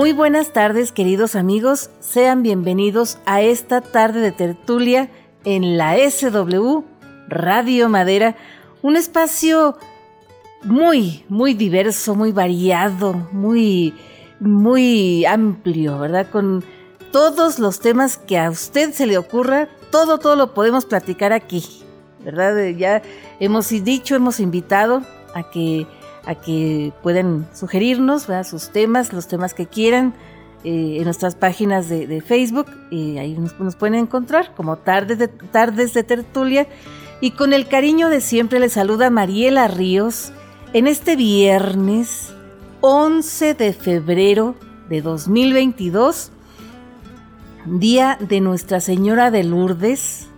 [0.00, 5.10] Muy buenas tardes queridos amigos, sean bienvenidos a esta tarde de tertulia
[5.44, 6.84] en la SW
[7.28, 8.34] Radio Madera,
[8.80, 9.76] un espacio
[10.62, 13.92] muy, muy diverso, muy variado, muy,
[14.40, 16.30] muy amplio, ¿verdad?
[16.30, 16.64] Con
[17.12, 21.62] todos los temas que a usted se le ocurra, todo, todo lo podemos platicar aquí,
[22.24, 22.68] ¿verdad?
[22.68, 23.02] Ya
[23.38, 25.02] hemos dicho, hemos invitado
[25.34, 25.86] a que,
[26.26, 30.14] a que puedan sugerirnos sus temas, los temas que quieran.
[30.62, 35.94] Eh, en nuestras páginas de, Facebook, y ahí nos, pueden encontrar como Tardes de, Tardes
[35.94, 36.66] de Tertulia.
[37.22, 40.32] Y con el cariño de siempre le saluda Mariela Ríos
[40.74, 42.34] en este viernes
[42.82, 44.54] 11 de febrero
[44.90, 46.30] de 2022
[47.66, 50.28] día de Nuestra Señora de Lourdes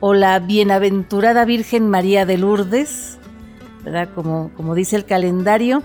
[0.00, 3.18] o la Bienaventurada Virgen María de Lourdes,
[3.84, 4.08] ¿verdad?
[4.14, 5.82] Como, como dice el calendario,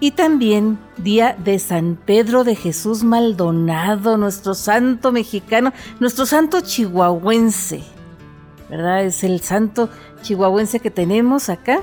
[0.00, 7.82] y también día de San Pedro de Jesús Maldonado, nuestro santo mexicano, nuestro santo chihuahuense,
[8.70, 9.04] ¿verdad?
[9.04, 9.88] Es el santo
[10.22, 11.80] chihuahuense que tenemos acá,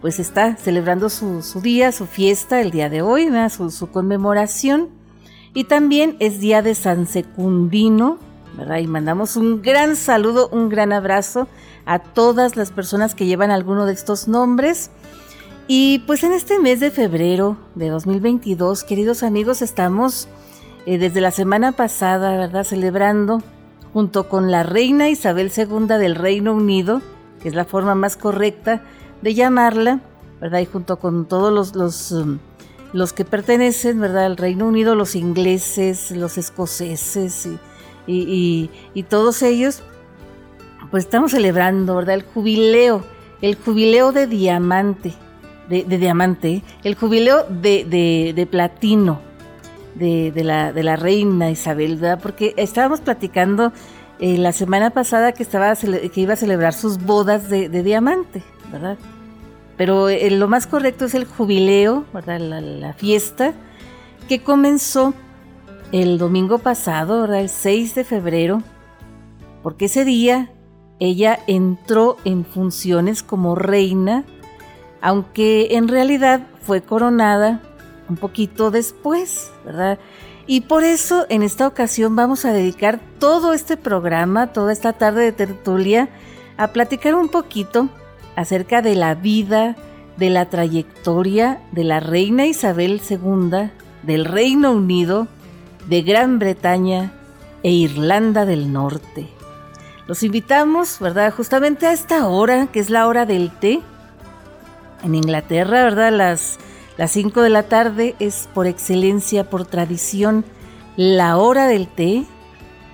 [0.00, 4.88] pues está celebrando su, día, su fiesta el día de hoy, Su, su conmemoración.
[5.52, 8.18] Y también es día de San Secundino,
[8.56, 8.78] ¿verdad?
[8.78, 11.48] Y mandamos un gran saludo, un gran abrazo
[11.86, 14.90] a todas las personas que llevan alguno de estos nombres.
[15.68, 20.28] Y pues en este mes de febrero de 2022, queridos amigos, estamos
[20.86, 22.64] eh, desde la semana pasada, ¿verdad?
[22.64, 23.42] Celebrando
[23.92, 27.02] junto con la reina Isabel II del Reino Unido,
[27.42, 28.82] que es la forma más correcta
[29.22, 30.00] de llamarla,
[30.40, 30.60] ¿verdad?
[30.60, 32.38] Y junto con todos los, los um,
[32.92, 37.48] los que pertenecen, ¿verdad?, al Reino Unido, los ingleses, los escoceses
[38.06, 38.70] y,
[39.08, 39.82] todos ellos,
[40.90, 43.04] pues estamos celebrando, ¿verdad?, el jubileo,
[43.42, 45.14] el jubileo de diamante,
[45.68, 49.20] de, diamante, el jubileo de, platino
[49.94, 52.18] de, la, de la reina Isabel, ¿verdad?
[52.20, 53.72] Porque estábamos platicando
[54.18, 58.98] eh, la semana pasada que, estaba, que iba a celebrar sus bodas de, diamante, ¿verdad?
[59.78, 63.54] Pero eh, lo más correcto es el jubileo, La, fiesta,
[64.28, 65.14] que comenzó
[65.92, 68.62] el domingo pasado, el 6 de febrero,
[69.62, 70.50] porque ese día
[71.00, 74.24] ella entró en funciones como reina,
[75.00, 77.62] aunque en realidad fue coronada
[78.08, 79.98] un poquito después, ¿verdad?
[80.46, 85.22] Y por eso en esta ocasión vamos a dedicar todo este programa, toda esta tarde
[85.22, 86.08] de tertulia,
[86.56, 87.88] a platicar un poquito
[88.36, 89.76] acerca de la vida,
[90.16, 93.70] de la trayectoria de la reina Isabel II
[94.02, 95.28] del Reino Unido,
[95.88, 97.12] de Gran Bretaña
[97.62, 99.39] e Irlanda del Norte.
[100.10, 101.32] Los invitamos, ¿verdad?
[101.32, 103.80] Justamente a esta hora, que es la hora del té.
[105.04, 106.10] En Inglaterra, ¿verdad?
[106.10, 106.58] Las,
[106.96, 110.44] las 5 de la tarde es por excelencia, por tradición,
[110.96, 112.26] la hora del té,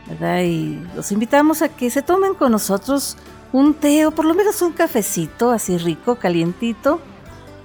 [0.07, 0.43] ¿verdad?
[0.43, 3.17] Y los invitamos a que se tomen con nosotros
[3.51, 7.01] un té o por lo menos un cafecito así rico, calientito,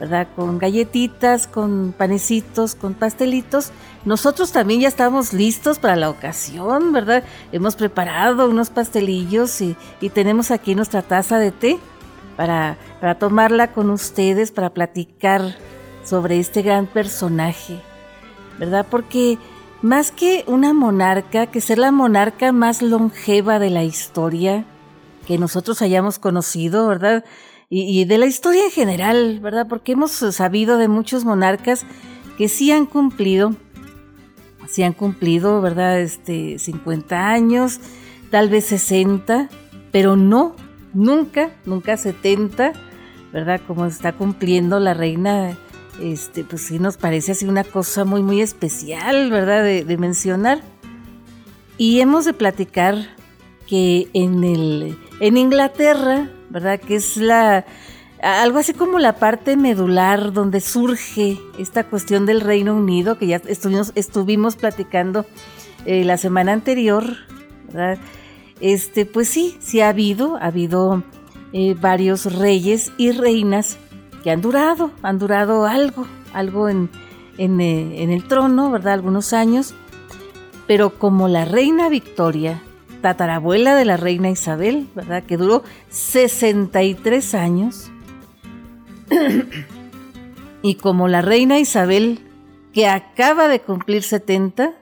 [0.01, 0.27] ¿verdad?
[0.35, 3.71] Con galletitas, con panecitos, con pastelitos.
[4.03, 7.23] Nosotros también ya estamos listos para la ocasión, ¿verdad?
[7.51, 9.77] Hemos preparado unos pastelillos y,
[10.11, 11.77] tenemos aquí nuestra taza de té
[12.35, 15.55] para, para tomarla con ustedes, para platicar
[16.03, 17.79] sobre este gran personaje,
[18.57, 18.87] ¿verdad?
[18.89, 19.37] Porque
[19.83, 24.65] más que una monarca, que ser la monarca más longeva de la historia,
[25.27, 27.23] que nosotros hayamos conocido, ¿verdad?
[27.73, 29.65] Y, de la historia en general, ¿verdad?
[29.69, 31.85] Porque hemos sabido de muchos monarcas
[32.37, 33.55] que sí han cumplido,
[34.67, 36.01] sí han cumplido, ¿verdad?
[36.01, 37.79] Este, 50 años,
[38.29, 39.49] tal vez 60,
[39.89, 40.53] pero no,
[40.93, 42.73] nunca, nunca 70,
[43.31, 43.61] ¿verdad?
[43.65, 45.57] Como está cumpliendo la reina,
[46.01, 49.63] este, pues sí nos parece así una cosa muy, muy especial, ¿verdad?
[49.63, 50.61] de mencionar.
[51.77, 53.15] Y hemos de platicar
[53.65, 56.79] que en el en Inglaterra, ¿verdad?
[56.79, 57.65] Que es la
[58.21, 63.41] algo así como la parte medular donde surge esta cuestión del Reino Unido, que ya
[63.47, 65.25] estuvimos, estuvimos platicando
[65.85, 67.03] eh, la semana anterior,
[67.67, 67.97] ¿verdad?
[68.59, 71.03] Este, pues sí, sí ha habido, ha habido
[71.51, 73.77] eh, varios reyes y reinas
[74.23, 76.91] que han durado, han durado algo, algo en,
[77.39, 78.93] en, eh, en el trono, ¿verdad?
[78.93, 79.73] Algunos años,
[80.67, 82.61] pero como la reina Victoria
[83.01, 85.23] tatarabuela de la reina Isabel, ¿verdad?
[85.23, 87.91] Que duró 63 años.
[90.61, 92.19] y como la reina Isabel,
[92.73, 94.73] que acaba de cumplir 70,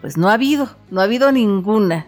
[0.00, 2.06] pues no ha habido, no ha habido ninguna,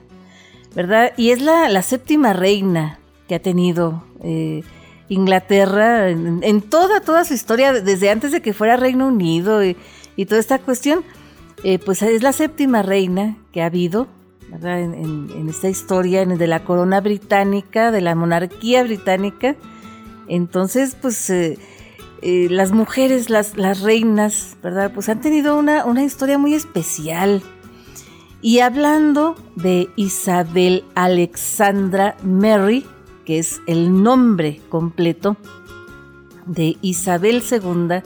[0.75, 1.13] ¿verdad?
[1.17, 4.63] Y es la, séptima reina que ha tenido eh,
[5.09, 9.77] Inglaterra en, toda, toda su historia, desde antes de que fuera Reino Unido y,
[10.17, 11.05] y toda esta cuestión
[11.63, 14.07] eh, pues es la séptima reina que ha habido
[14.53, 19.57] en, esta historia de la corona británica, de la monarquía británica.
[20.29, 21.59] Entonces, pues eh,
[22.23, 24.93] eh, las mujeres, las, las, reinas, ¿verdad?
[24.93, 27.43] Pues han tenido una, una historia muy especial.
[28.43, 32.87] Y hablando de Isabel Alexandra Mary,
[33.25, 35.37] que es el nombre completo
[36.47, 38.03] de Isabel II,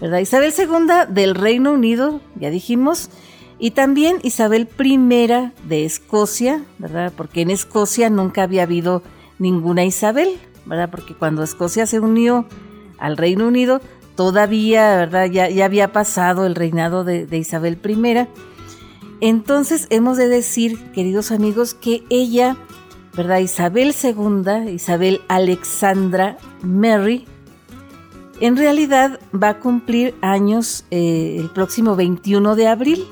[0.00, 0.18] ¿verdad?
[0.20, 3.10] Isabel II del Reino Unido, ya dijimos,
[3.58, 4.98] y también Isabel I
[5.66, 7.12] de Escocia, ¿verdad?
[7.16, 9.02] Porque en Escocia nunca había habido
[9.38, 10.90] ninguna Isabel, ¿verdad?
[10.90, 12.46] Porque cuando Escocia se unió
[12.98, 13.80] al Reino Unido,
[14.14, 15.26] todavía, ¿verdad?
[15.26, 18.26] Ya, ya había pasado el reinado de, Isabel I.
[19.20, 22.56] Entonces hemos de decir, queridos amigos, que ella,
[23.16, 23.38] ¿verdad?
[23.38, 27.26] Isabel II, Isabel Alexandra Mary,
[28.40, 33.06] en realidad va a cumplir años eh, el próximo 21 de abril,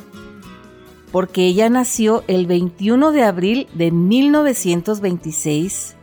[1.14, 5.94] porque ella nació el 21 de abril de 1926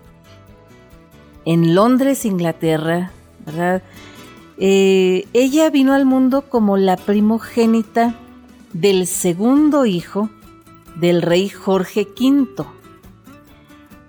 [1.43, 3.11] en Londres, Inglaterra.
[4.57, 8.15] Eh, ella vino al mundo como la primogénita
[8.71, 10.29] del segundo hijo
[10.95, 12.63] del rey Jorge V.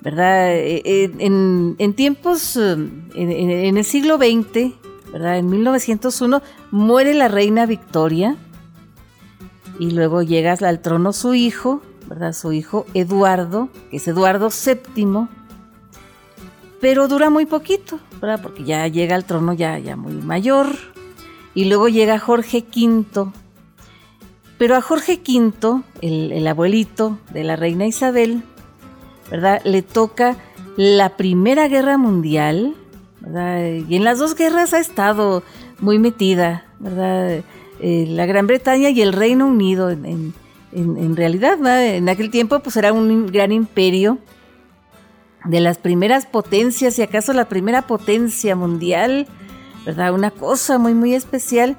[0.02, 0.54] ¿Verdad?
[0.54, 4.72] Eh, en, tiempos, en, en, el siglo XX,
[5.12, 5.38] ¿verdad?
[5.38, 8.36] En 1901 muere la reina Victoria
[9.78, 12.32] y luego llega al trono su hijo, ¿verdad?
[12.32, 15.28] Su hijo Eduardo, que es Eduardo VII,
[16.80, 18.40] pero dura muy poquito, ¿verdad?
[18.42, 20.66] Porque ya llega al trono ya, ya muy mayor.
[21.54, 23.30] Y luego llega Jorge V.
[24.58, 28.42] Pero a Jorge V, el, el abuelito de la reina Isabel,
[29.30, 29.60] ¿verdad?
[29.64, 30.36] Le toca
[30.76, 32.74] la Primera Guerra Mundial,
[33.24, 35.42] y en las dos guerras ha estado
[35.80, 37.44] muy metida, ¿verdad?
[37.82, 42.92] Eh, la Gran Bretaña y el Reino Unido en, realidad, en aquel tiempo pues era
[42.92, 44.18] un gran imperio
[45.44, 49.26] de las primeras potencias y acaso la primera potencia mundial,
[49.84, 50.14] ¿verdad?
[50.14, 51.76] Una cosa muy muy especial.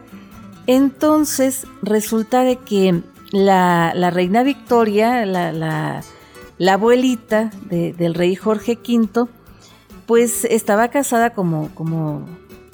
[0.68, 3.02] Entonces resulta de que
[3.32, 6.04] la, reina Victoria, la,
[6.70, 9.30] abuelita del rey Jorge V,
[10.06, 12.26] pues estaba casada como, como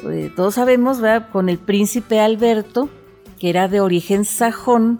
[0.09, 0.97] eh, todos sabemos,
[1.31, 2.89] con el príncipe Alberto,
[3.39, 4.99] que era de origen sajón,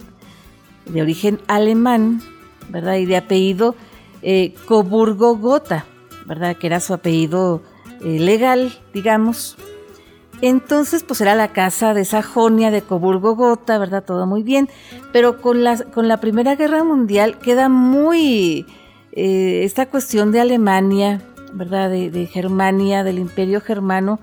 [0.86, 2.22] de origen alemán,
[2.70, 2.96] ¿verdad?
[2.96, 3.76] Y de apellido
[4.22, 5.86] eh, Coburgo Gotha,
[6.26, 6.56] ¿verdad?
[6.56, 7.62] Que era su apellido
[8.02, 9.58] eh, legal, digamos.
[10.42, 14.04] Entonces, pues era la casa de Sajonia, de Coburgo Gotha, ¿verdad?
[14.04, 14.70] Todo muy bien.
[15.12, 18.66] Pero con la, con la Primera Guerra Mundial queda muy
[19.12, 21.22] esta cuestión de Alemania,
[21.54, 21.90] ¿verdad?
[21.90, 24.20] De, Germania, del imperio germano,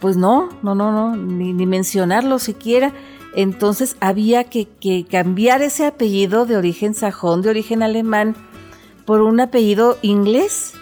[0.00, 2.92] pues no, no, no, no, ni, mencionarlo siquiera.
[3.34, 4.68] Entonces había que,
[5.10, 8.36] cambiar ese apellido de origen sajón, de origen alemán,
[9.06, 10.74] por un apellido inglés,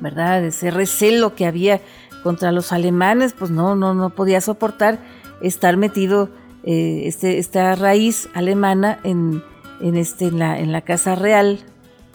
[0.00, 0.44] ¿verdad?
[0.44, 1.80] Ese recelo que había
[2.22, 4.98] contra los alemanes, pues no, no, no podía soportar
[5.42, 6.30] estar metido
[6.64, 9.42] eh, este, esta raíz alemana en,
[9.80, 11.58] en, este, en, la, en la Casa Real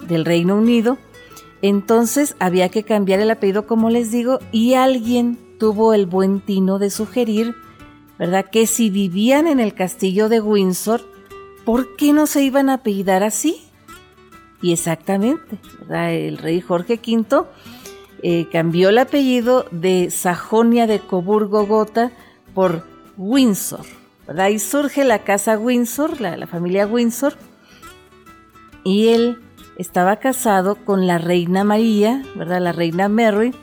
[0.08, 0.98] del Reino Unido
[1.68, 6.78] entonces había que cambiar el apellido, como les digo, y alguien tuvo el buen tino
[6.78, 7.56] de sugerir,
[8.18, 8.46] ¿verdad?
[8.52, 11.02] Que si vivían en el castillo de Windsor,
[11.66, 13.62] ¿por qué no se iban a apellidar así?
[14.62, 16.14] Y exactamente, ¿verdad?
[16.14, 17.46] El rey Jorge V
[18.24, 22.12] eh, cambió el apellido de Sajonia de Coburgo Gotha
[22.54, 22.84] por
[23.18, 23.86] Windsor,
[24.28, 24.50] ¿verdad?
[24.50, 27.36] Y surge la casa Windsor, la, la familia Windsor,
[28.84, 29.40] y él
[29.78, 32.62] estaba casado con la reina María, ¿verdad?
[32.62, 33.54] La reina Mary,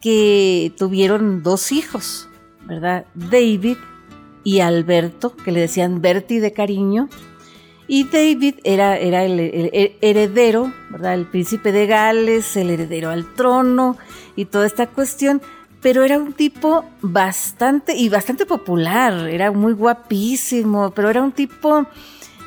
[0.00, 2.27] que tuvieron dos hijos,
[2.68, 3.06] ¿verdad?
[3.14, 3.78] David
[4.44, 7.08] y Alberto, que le decían Bertie de cariño.
[7.88, 9.40] Y David era, era el,
[10.02, 11.14] heredero, ¿verdad?
[11.14, 13.96] El príncipe de Gales, el heredero al trono
[14.36, 15.40] y toda esta cuestión.
[15.80, 21.86] Pero era un tipo bastante, y bastante popular, era muy guapísimo, pero era un tipo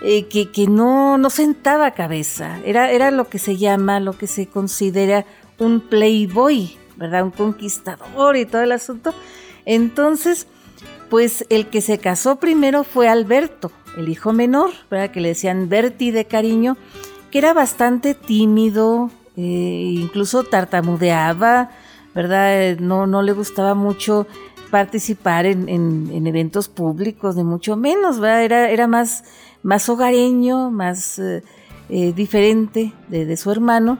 [0.03, 2.59] eh, que, no, no sentaba cabeza.
[2.65, 5.25] Era, era lo que se llama, lo que se considera
[5.57, 7.23] un playboy, ¿verdad?
[7.23, 9.13] Un conquistador y todo el asunto.
[9.65, 10.47] Entonces,
[11.09, 15.11] pues el que se casó primero fue Alberto, el hijo menor, ¿verdad?
[15.11, 16.77] Que le decían Berti de cariño,
[17.31, 21.71] que era bastante tímido, eh, incluso tartamudeaba,
[22.15, 22.77] ¿verdad?
[22.79, 24.27] No, no le gustaba mucho
[24.69, 28.43] participar en, en, eventos públicos, ni mucho menos, ¿verdad?
[28.43, 29.25] Era, era más
[29.63, 31.43] más hogareño, más eh,
[31.89, 33.97] eh, diferente de, su hermano.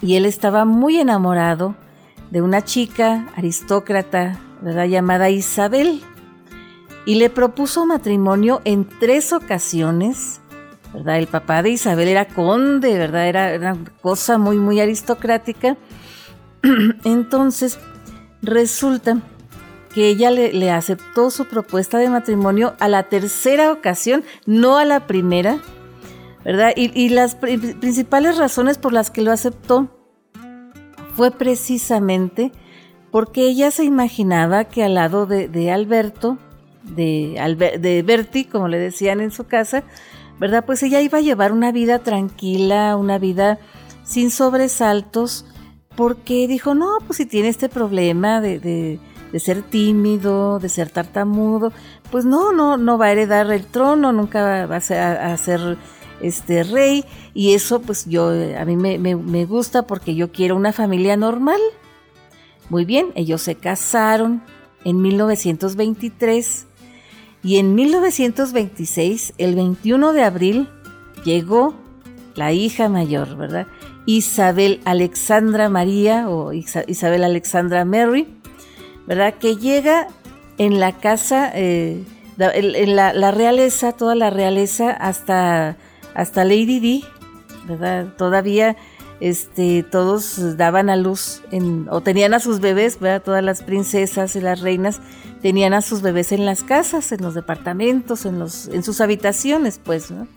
[0.00, 1.74] Y él estaba muy enamorado
[2.30, 4.86] de una chica aristócrata, ¿verdad?
[4.86, 6.02] Llamada Isabel.
[7.06, 10.40] y le propuso matrimonio en tres ocasiones.
[10.92, 11.18] ¿verdad?
[11.18, 13.26] El papá de Isabel era conde, ¿verdad?
[13.26, 15.76] Era una cosa muy, muy aristocrática.
[17.04, 17.78] Entonces,
[18.42, 19.18] resulta
[19.94, 25.06] que ella le, aceptó su propuesta de matrimonio a la tercera ocasión, no a la
[25.06, 25.58] primera,
[26.44, 26.72] ¿verdad?
[26.76, 29.99] Y, las principales razones por las que lo aceptó
[31.14, 32.52] fue precisamente
[33.10, 36.38] porque ella se imaginaba que al lado de, Alberto,
[36.84, 39.82] de, de Berti, como le decían en su casa,
[40.38, 40.64] ¿verdad?
[40.64, 43.58] Pues ella iba a llevar una vida tranquila, una vida
[44.04, 45.44] sin sobresaltos,
[45.96, 48.98] porque dijo, no, pues si tiene este problema de,
[49.38, 51.72] ser tímido, de ser tartamudo,
[52.10, 55.76] pues no, no, no va a heredar el trono, nunca va a ser, a ser
[56.20, 60.72] este rey, y eso pues yo, a mí me, me gusta porque yo quiero una
[60.72, 61.60] familia normal.
[62.68, 64.42] Muy bien, ellos se casaron
[64.84, 66.66] en 1923
[67.42, 70.68] y en 1926, el 21 de abril,
[71.24, 71.74] llegó
[72.34, 73.66] la hija mayor, ¿verdad?
[74.06, 78.26] Isabel Alexandra María o Isabel Alexandra Mary,
[79.06, 79.34] ¿verdad?
[79.34, 80.08] Que llega
[80.58, 82.02] en la casa, eh,
[82.38, 85.76] en la, realeza, toda la realeza hasta,
[86.20, 87.04] hasta Lady D,
[87.66, 88.08] ¿verdad?
[88.18, 88.76] Todavía
[89.20, 93.22] este, todos daban a luz en, o tenían a sus bebés, ¿verdad?
[93.22, 95.00] Todas las princesas y las reinas
[95.40, 99.80] tenían a sus bebés en las casas, en los departamentos, en, los, en sus habitaciones,
[99.82, 100.28] pues, ¿no?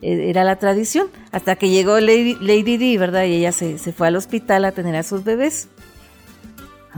[0.00, 3.24] E, era la tradición, hasta que llegó Lady, Lady Di, ¿verdad?
[3.24, 5.68] Y ella se, fue al hospital a tener a sus bebés.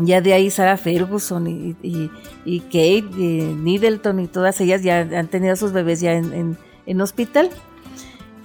[0.00, 5.26] Ya de ahí Sarah Ferguson y, y, Kate, y Middleton y todas ellas ya han
[5.26, 7.50] tenido a sus bebés ya en, en, en hospital.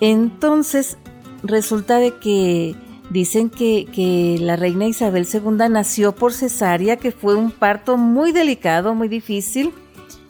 [0.05, 0.97] Entonces,
[1.43, 2.75] resulta de que
[3.09, 8.95] dicen que, la reina Isabel II nació por cesárea, que fue un parto muy delicado,
[8.95, 9.71] muy difícil,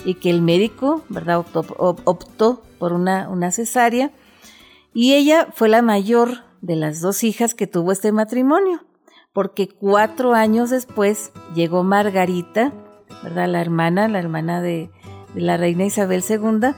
[0.06, 4.12] y que el médico, ¿verdad?, optó, por una, cesárea.
[4.94, 8.84] Y ella fue la mayor de las dos hijas que tuvo este matrimonio,
[9.34, 12.72] porque cuatro años después llegó Margarita,
[13.24, 14.92] ¿verdad?, la hermana, la hermana de,
[15.34, 16.76] de la reina Isabel II,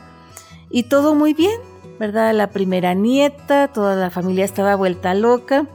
[0.70, 1.60] y todo muy bien,
[2.00, 2.34] ¿verdad?
[2.34, 5.68] La primera nieta, toda la familia estaba vuelta loca.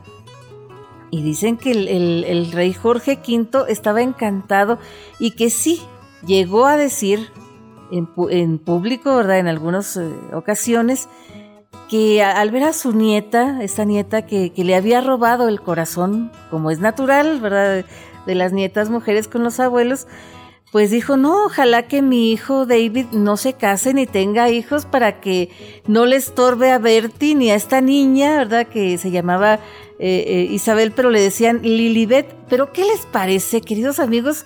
[1.10, 4.78] Y dicen que el, rey Jorge V estaba encantado
[5.18, 5.82] y que sí,
[6.24, 7.30] llegó a decir
[7.90, 9.38] en, público, ¿verdad?
[9.38, 11.08] En algunas eh, ocasiones,
[11.88, 16.30] que al ver a su nieta, esta nieta que, que, le había robado el corazón,
[16.48, 17.84] como es natural, ¿verdad?
[18.26, 20.06] De las nietas mujeres con los abuelos,
[20.70, 25.20] pues dijo, no, ojalá que mi hijo David no se case ni tenga hijos para
[25.20, 25.50] que
[25.86, 28.68] no le estorbe a Bertie ni a esta niña, ¿verdad?
[28.68, 29.54] Que se llamaba
[29.98, 32.26] eh, eh, Isabel, pero le decían Lilibet.
[32.48, 34.44] Pero ¿qué les parece, queridos amigos?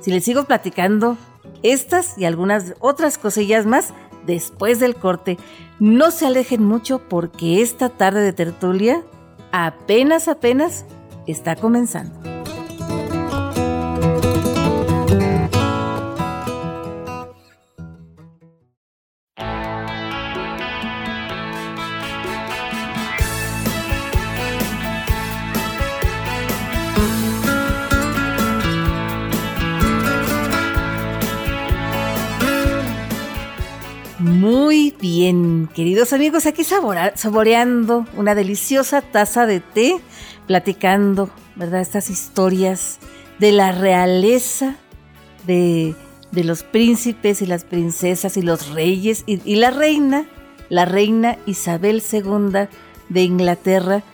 [0.00, 1.18] Si les sigo platicando
[1.62, 3.92] estas y algunas otras cosillas más
[4.26, 5.36] después del corte.
[5.80, 9.02] No se alejen mucho porque esta tarde de tertulia
[9.52, 10.86] apenas, apenas
[11.26, 12.37] está comenzando.
[34.38, 39.96] Muy bien, queridos amigos, aquí saboreando una deliciosa taza de té,
[40.46, 41.80] platicando, ¿verdad?
[41.80, 43.00] Estas historias
[43.40, 44.76] de la realeza,
[45.44, 45.96] de,
[46.30, 50.24] los príncipes y las princesas y los reyes y, y la reina,
[50.68, 52.68] la reina Isabel II
[53.08, 54.04] de Inglaterra,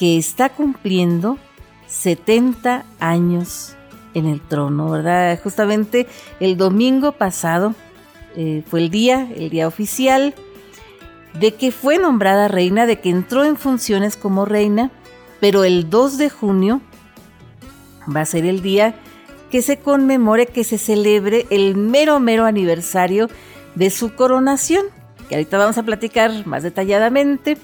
[0.00, 1.38] que está cumpliendo
[1.86, 3.76] 70 años
[4.14, 5.38] en el trono, ¿verdad?
[5.40, 6.08] Justamente
[6.40, 7.76] el domingo pasado
[8.36, 10.34] eh, fue el día, el día oficial,
[11.38, 14.90] de que fue nombrada reina, de que entró en funciones como reina,
[15.40, 16.80] pero el 2 de junio
[18.14, 18.94] va a ser el día
[19.50, 23.28] que se conmemore, que se celebre el mero, mero aniversario
[23.74, 24.86] de su coronación,
[25.28, 27.56] que ahorita vamos a platicar más detalladamente,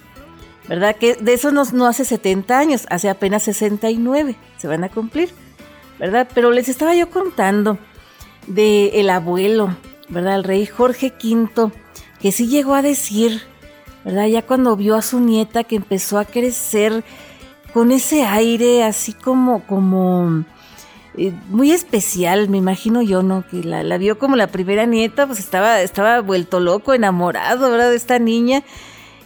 [0.68, 0.96] ¿verdad?
[0.96, 5.30] Que de eso no, no hace 70 años, hace apenas 69, se van a cumplir,
[5.99, 6.28] ¿verdad?
[6.35, 7.78] Pero les estaba yo contando
[8.46, 9.76] de el abuelo,
[10.08, 10.36] ¿verdad?
[10.36, 11.70] El rey Jorge V,
[12.20, 13.42] que sí llegó a decir,
[14.04, 14.26] ¿verdad?
[14.26, 17.04] Ya cuando vio a su nieta que empezó a crecer
[17.72, 20.44] con ese aire así como, como
[21.18, 23.44] eh, muy especial, me imagino yo, ¿no?
[23.50, 27.90] Que la, vio como la primera nieta, pues estaba, estaba vuelto loco, enamorado, ¿verdad?
[27.90, 28.62] De esta niña.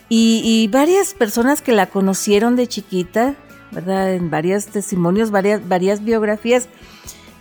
[0.08, 3.37] Y, varias personas que la conocieron de chiquita,
[3.70, 4.12] ¿verdad?
[4.14, 6.68] En varios testimonios, varias, varias biografías,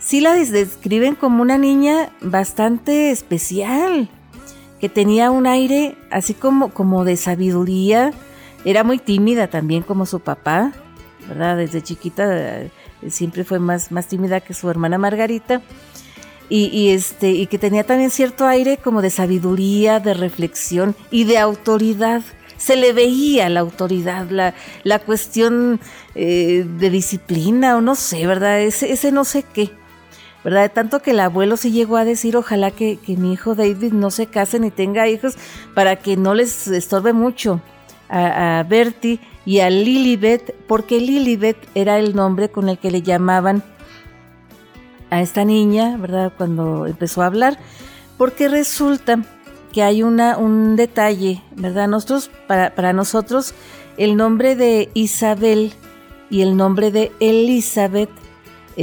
[0.10, 4.10] sí la describen como una niña bastante especial,
[4.80, 8.12] que tenía un aire así como, como de sabiduría,
[8.66, 10.74] era muy tímida también como su papá,
[11.28, 11.58] ¿verdad?
[11.58, 12.26] Desde chiquita
[12.64, 12.72] eh,
[13.08, 15.62] siempre fue más, más tímida que su hermana Margarita.
[16.52, 21.38] Y, este, y que tenía también cierto aire como de sabiduría, de reflexión y de
[21.38, 22.24] autoridad.
[22.58, 25.80] Se le veía la autoridad, la, la cuestión
[26.16, 28.62] eh, de disciplina o no sé, ¿verdad?
[28.62, 29.70] Ese, ese no sé qué.
[30.44, 30.72] ¿Verdad?
[30.74, 34.12] Tanto que el abuelo sí llegó a decir, ojalá que, que, mi hijo David no
[34.12, 35.36] se case ni tenga hijos
[35.74, 37.62] para que no les estorbe mucho
[38.08, 43.02] a, a Bertie y a Lilibet, porque Lilibet era el nombre con el que le
[43.02, 43.64] llamaban
[45.10, 46.32] a esta niña, ¿verdad?
[46.38, 47.58] Cuando empezó a hablar,
[48.18, 49.20] porque resulta
[49.72, 51.88] que hay una, un detalle, ¿verdad?
[51.88, 53.54] Nosotros, para, para nosotros,
[53.98, 55.74] el nombre de Isabel
[56.30, 58.10] y el nombre de Elizabeth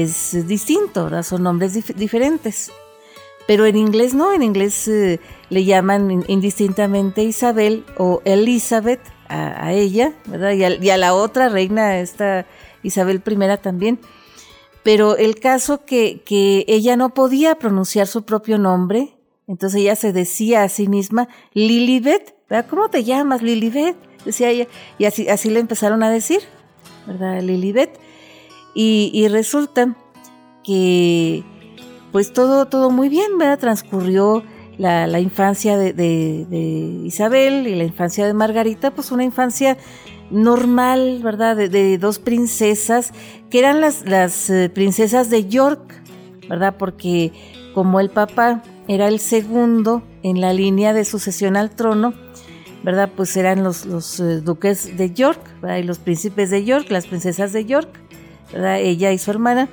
[0.02, 1.22] es distinto, ¿verdad?
[1.22, 2.70] Son nombres diferentes.
[3.46, 10.12] Pero en inglés no, en inglés eh, le llaman indistintamente Isabel o Elizabeth a, ella,
[10.26, 10.52] ¿verdad?
[10.52, 12.46] Y a, la otra reina, esta
[12.82, 13.98] Isabel I también.
[14.82, 19.16] Pero el caso que, que ella no podía pronunciar su propio nombre,
[19.48, 22.66] entonces ella se decía a sí misma Lilibet, ¿verdad?
[22.68, 23.96] ¿Cómo te llamas, Lilibet?
[24.24, 24.66] Decía ella,
[24.98, 26.40] y así, así le empezaron a decir,
[27.06, 27.40] ¿verdad?
[27.40, 27.98] Lilibet.
[28.76, 29.96] Y, y resulta
[30.62, 31.42] que
[32.12, 33.58] pues todo, todo muy bien, ¿verdad?
[33.58, 34.42] Transcurrió
[34.78, 39.76] la, infancia de, Isabel y la infancia de Margarita, pues una infancia
[40.30, 41.56] normal, ¿verdad?
[41.56, 43.12] De, dos princesas,
[43.50, 45.80] que eran las, las eh, princesas de York,
[46.48, 46.76] ¿verdad?
[46.78, 47.32] Porque
[47.74, 52.14] como el papá era el segundo en la línea de sucesión al trono,
[52.82, 53.10] ¿verdad?
[53.14, 55.78] Pues eran los, los eh, duques de York, ¿verdad?
[55.78, 57.88] Y los príncipes de York, las princesas de York,
[58.52, 59.68] Ella y su hermana.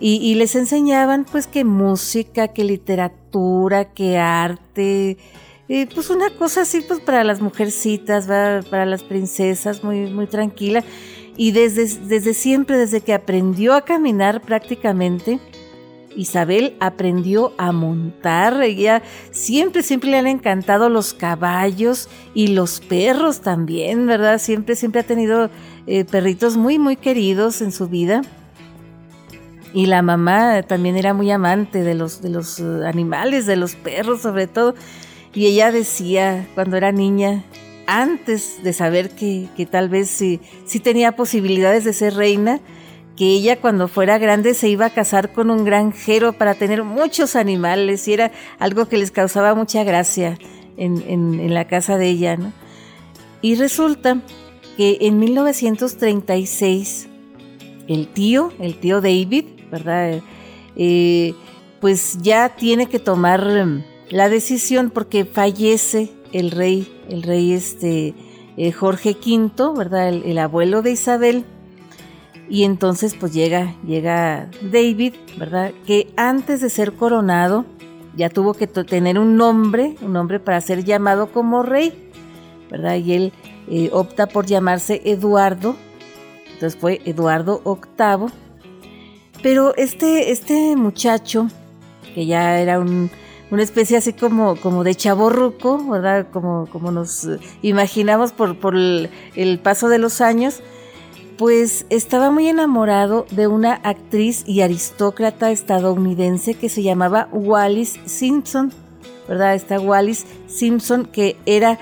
[0.00, 5.16] Y, les enseñaban pues que música, que literatura, que arte,
[5.66, 10.84] pues una cosa así pues para las mujercitas, para las princesas, muy, muy tranquila.
[11.36, 15.40] Y desde, desde siempre, desde que aprendió a caminar prácticamente,
[16.16, 18.62] Isabel aprendió a montar.
[18.62, 24.38] Ella siempre, siempre le han encantado los caballos y los perros también, ¿verdad?
[24.38, 25.50] Siempre, siempre ha tenido
[25.86, 28.22] eh, perritos muy, muy queridos en su vida.
[29.72, 33.74] Y la mamá también era muy amante de los, de los eh, animales, de los
[33.74, 34.74] perros sobre todo.
[35.34, 37.42] Y ella decía cuando era niña,
[37.86, 42.60] antes de saber que, tal vez sí, sí tenía posibilidades de ser reina,
[43.16, 47.36] que ella cuando fuera grande se iba a casar con un granjero para tener muchos
[47.36, 50.38] animales y era algo que les causaba mucha gracia
[50.76, 52.36] en, en la casa de ella.
[52.36, 52.52] ¿no?
[53.42, 54.20] Y resulta
[54.76, 57.08] que en 1936
[57.88, 60.20] el tío, el tío David, ¿verdad?
[60.76, 61.34] Eh,
[61.80, 68.14] pues ya tiene que tomar em, la decisión porque fallece el rey, el rey este
[68.56, 70.08] eh, Jorge V, ¿verdad?
[70.08, 71.44] El, abuelo de Isabel.
[72.48, 75.72] Y entonces pues llega, llega David, ¿verdad?
[75.86, 77.64] Que antes de ser coronado
[78.16, 82.12] ya tuvo que tener un nombre, un nombre para ser llamado como rey,
[82.98, 83.32] Y él
[83.68, 85.76] eh, opta por llamarse Eduardo,
[86.54, 88.44] entonces fue Eduardo VIII
[89.44, 91.48] pero este, este muchacho,
[92.14, 96.28] que ya era una especie así como, como de chaborruco, ¿verdad?
[96.32, 97.28] Como, como nos
[97.60, 100.60] imaginamos por, por el, paso de los años,
[101.36, 108.72] pues estaba muy enamorado de una actriz y aristócrata estadounidense que se llamaba Wallis Simpson,
[109.28, 109.54] ¿verdad?
[109.56, 111.78] Esta Wallis Simpson que era,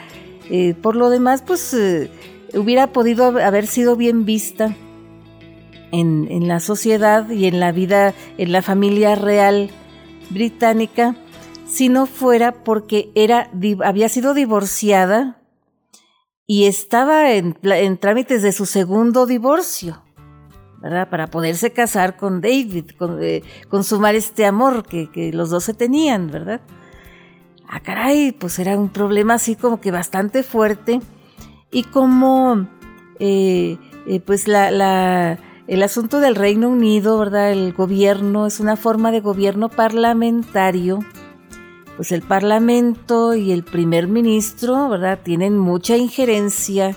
[0.51, 2.11] eh, por lo demás, pues eh,
[2.55, 4.77] hubiera podido haber sido bien vista
[5.93, 9.71] en, la sociedad y en la vida, en la familia real
[10.31, 11.17] británica,
[11.67, 13.51] si no fuera porque era,
[13.85, 15.39] había sido divorciada
[16.47, 17.57] y estaba en,
[17.99, 20.03] trámites de su segundo divorcio,
[20.81, 21.09] ¿verdad?
[21.09, 26.31] Para poderse casar con David, con, eh, consumar este amor que, los dos se tenían,
[26.31, 26.61] ¿verdad?
[27.75, 31.01] Ah, caray, pues era un problema así como que bastante fuerte
[31.71, 32.69] y como,
[33.19, 37.51] eh, eh, pues la, el asunto del Reino Unido, ¿verdad?
[37.51, 40.99] El gobierno es una forma de gobierno parlamentario.
[41.97, 45.21] Pues el Parlamento y el primer ministro, ¿verdad?
[45.23, 46.95] Tienen mucha injerencia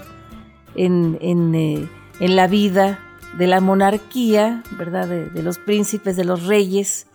[0.75, 1.87] en, en, eh,
[2.19, 2.99] la vida
[3.37, 5.07] de la monarquía, ¿verdad?
[5.07, 7.07] De, los príncipes, de los reyes.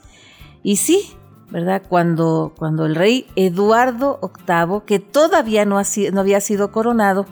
[0.62, 1.12] Y sí,
[1.50, 1.82] ¿verdad?
[1.88, 5.80] Cuando, cuando el rey Eduardo VIII, que todavía no,
[6.12, 7.26] no había sido coronado,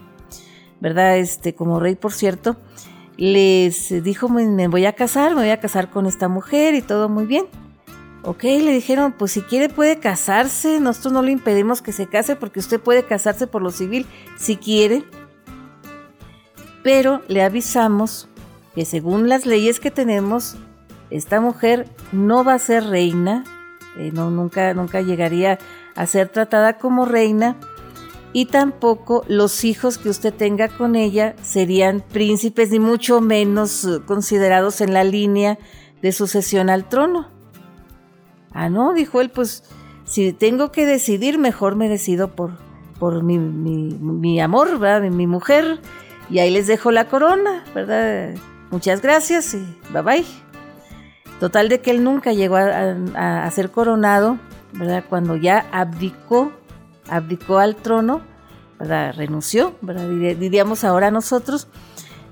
[0.80, 1.18] ¿verdad?
[1.18, 2.56] Este, como rey, por cierto,
[3.16, 7.08] les dijo, me voy a casar, me voy a casar con esta mujer y todo
[7.08, 7.46] muy bien.
[8.24, 12.36] Ok, le dijeron, pues si quiere puede casarse, nosotros no le impedimos que se case
[12.36, 15.04] porque usted puede casarse por lo civil si quiere.
[16.82, 18.28] Pero le avisamos
[18.74, 20.56] que según las leyes que tenemos,
[21.10, 23.44] esta mujer no va a ser reina,
[23.98, 25.58] eh, no, nunca, nunca llegaría
[25.94, 27.56] a ser tratada como reina
[28.32, 34.00] y tampoco los hijos que usted tenga con ella serían príncipes ni mucho menos eh,
[34.04, 35.58] considerados en la línea
[36.02, 37.28] de sucesión al trono.
[38.52, 39.64] Ah, no, dijo él, pues
[40.04, 42.52] si tengo que decidir, mejor me decido por,
[42.98, 45.10] por mi, mi, amor, ¿verdad?
[45.10, 45.80] Mi, mujer.
[46.30, 48.34] Y ahí les dejo la corona, ¿verdad?
[48.70, 50.47] Muchas gracias y bye bye.
[51.40, 54.38] Total de que él nunca llegó a, ser coronado,
[54.72, 55.04] ¿verdad?
[55.08, 56.52] Cuando ya abdicó,
[57.08, 58.22] abdicó al trono,
[58.78, 59.14] ¿verdad?
[59.16, 60.08] Renunció, ¿verdad?
[60.08, 61.68] Diríamos ahora nosotros.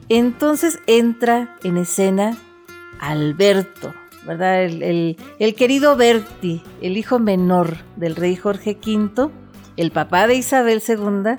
[0.09, 2.37] Entonces entra en escena
[3.01, 3.95] Alberto,
[4.27, 4.65] ¿verdad?
[4.65, 5.17] El,
[5.57, 9.31] querido Berti, el hijo menor del rey Jorge V,
[9.77, 11.37] el papá de Isabel II,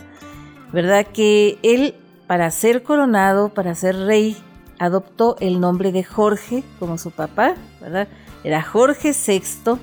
[0.71, 1.07] ¿verdad?
[1.13, 1.95] Que él,
[2.27, 4.37] para ser coronado, para ser rey,
[4.79, 8.07] adoptó el nombre de Jorge como su papá, ¿verdad?
[8.43, 9.79] Era Jorge VI.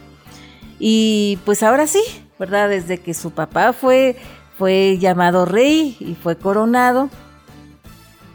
[0.78, 2.02] Y pues ahora sí,
[2.38, 2.68] ¿verdad?
[2.68, 4.16] Desde que su papá fue,
[4.58, 7.10] fue llamado rey y fue coronado,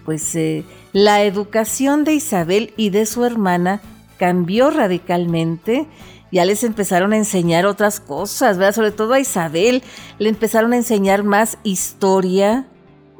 [0.05, 3.81] pues eh, la educación de Isabel y de su hermana
[4.17, 5.87] cambió radicalmente.
[6.31, 8.75] Ya les empezaron a enseñar otras cosas, ¿verdad?
[8.75, 9.83] Sobre todo a Isabel
[10.19, 12.67] le empezaron a enseñar más historia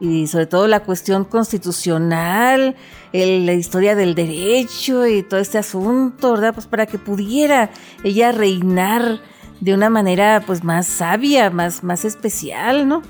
[0.02, 2.76] y sobre todo la cuestión constitucional,
[3.12, 6.54] la historia del derecho y todo este asunto, ¿verdad?
[6.54, 7.72] Pues para que pudiera
[8.04, 9.20] ella reinar
[9.60, 13.02] de una manera pues más sabia, más, más especial, ¿no?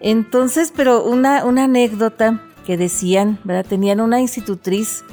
[0.00, 3.66] Entonces, pero una, una anécdota que decían, ¿verdad?
[3.66, 5.04] Tenían una institutriz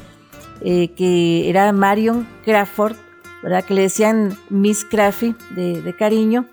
[0.62, 2.96] eh, que era Marion Crawford,
[3.42, 3.64] ¿verdad?
[3.64, 6.48] Que le decían Miss Craffy de, cariño,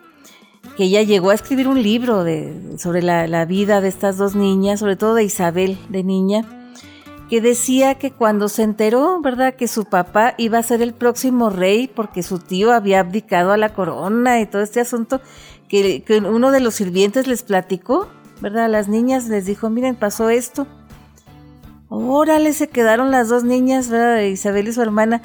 [0.81, 2.25] que ella llegó a escribir un libro
[2.79, 6.40] sobre la, vida de estas dos niñas, sobre todo de Isabel de niña,
[7.29, 11.51] que decía que cuando se enteró, ¿verdad?, que su papá iba a ser el próximo
[11.51, 15.21] rey porque su tío había abdicado a la corona y todo este asunto,
[15.69, 18.09] que, uno de los sirvientes les platicó,
[18.40, 18.64] ¿verdad?
[18.64, 20.66] A las niñas les dijo, miren, pasó esto.
[21.90, 24.23] Órale, se quedaron las dos niñas, ¿verdad?
[24.23, 25.21] Isabel y su hermana.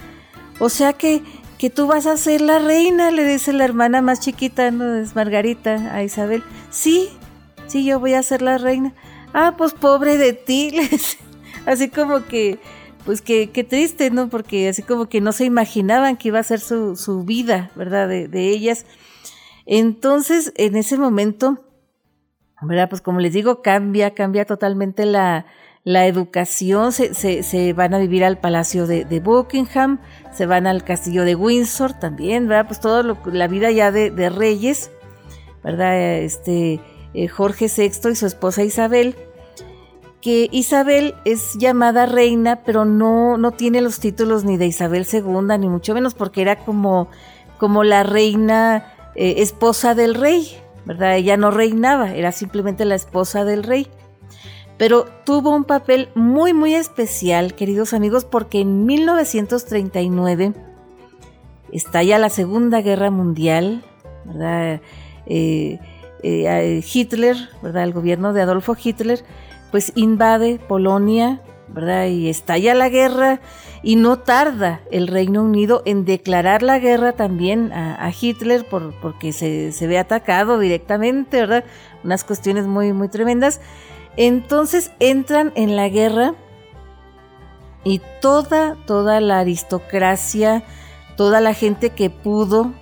[0.59, 1.23] O sea que,
[1.57, 4.95] que tú vas a ser la reina, le dice la hermana más chiquita, ¿no?
[4.95, 6.43] Es Margarita a Isabel.
[6.69, 7.09] Sí,
[7.67, 8.93] sí, yo voy a ser la reina.
[9.33, 10.73] Ah, pues pobre de ti,
[11.65, 12.59] Así como que,
[13.05, 14.29] pues que, qué triste, ¿no?
[14.29, 18.07] Porque así como que no se imaginaban que iba a ser su, su vida, ¿verdad?
[18.07, 18.85] De, de ellas.
[19.65, 21.63] Entonces, en ese momento,
[22.61, 22.87] ¿verdad?
[22.87, 25.47] Pues como les digo, cambia, cambia totalmente la,
[25.85, 29.99] la educación, se, se, van a vivir al Palacio de, Buckingham,
[30.33, 32.65] se van al Castillo de Windsor también, ¿verdad?
[32.65, 34.89] Pues toda la vida ya de, reyes,
[35.63, 35.95] ¿verdad?
[36.17, 36.81] Este,
[37.13, 39.15] eh, Jorge VI y su esposa Isabel,
[40.21, 45.55] que Isabel es llamada reina, pero no, no tiene los títulos ni de Isabel II,
[45.59, 47.09] ni mucho menos porque era como,
[47.59, 51.15] como la reina eh, esposa del rey, ¿verdad?
[51.15, 53.87] Ella no reinaba, era simplemente la esposa del rey
[54.77, 60.53] pero tuvo un papel muy muy especial, queridos amigos, porque en 1939
[61.71, 63.83] estalla la Segunda Guerra Mundial,
[64.25, 64.81] ¿verdad?
[65.25, 65.79] Eh,
[66.23, 67.83] eh, Hitler, ¿verdad?
[67.83, 69.23] El gobierno de Adolfo Hitler,
[69.71, 72.07] pues invade Polonia, ¿verdad?
[72.07, 73.39] Y estalla la guerra
[73.83, 79.33] y no tarda el Reino Unido en declarar la guerra también a, Hitler por, porque
[79.33, 81.65] se, se, ve atacado directamente, ¿verdad?
[82.03, 83.61] Unas cuestiones muy, muy tremendas.
[84.17, 86.35] Entonces entran en la guerra
[87.83, 90.63] y toda, toda la aristocracia,
[91.17, 92.73] toda la gente que pudo,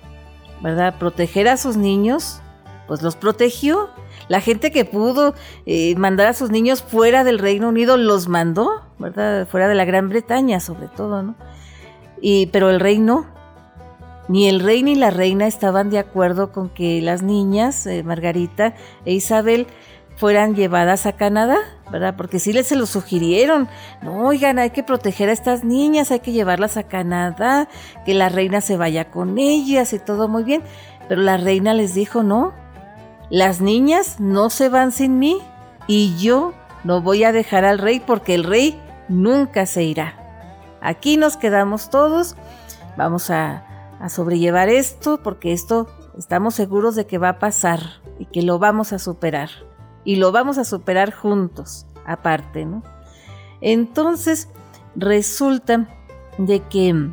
[0.62, 2.40] ¿verdad?, proteger a sus niños,
[2.86, 3.90] pues los protegió.
[4.28, 5.34] La gente que pudo
[5.66, 9.46] eh, mandar a sus niños fuera del Reino Unido los mandó, ¿verdad?
[9.46, 11.34] Fuera de la Gran Bretaña, sobre todo, ¿no?
[12.20, 13.26] Y, pero el rey no.
[14.28, 18.74] Ni el rey ni la reina estaban de acuerdo con que las niñas, eh, Margarita
[19.04, 19.66] e Isabel,
[20.16, 21.58] fueran llevadas a Canadá,
[21.90, 22.14] ¿verdad?
[22.16, 23.68] Porque sí les se lo sugirieron.
[24.02, 27.68] No, oigan, hay que proteger a estas niñas, hay que llevarlas a Canadá,
[28.04, 30.62] que la reina se vaya con ellas y todo muy bien.
[31.08, 32.52] Pero la reina les dijo, no,
[33.30, 35.38] las niñas no se van sin mí
[35.86, 40.14] y yo no voy a dejar al rey porque el rey nunca se irá.
[40.80, 42.36] Aquí nos quedamos todos,
[42.96, 43.64] vamos a,
[44.00, 47.80] a sobrellevar esto porque esto estamos seguros de que va a pasar
[48.18, 49.50] y que lo vamos a superar
[50.04, 52.82] y lo vamos a superar juntos, aparte, ¿no?
[53.60, 54.48] Entonces,
[54.96, 55.88] resulta
[56.38, 57.10] de que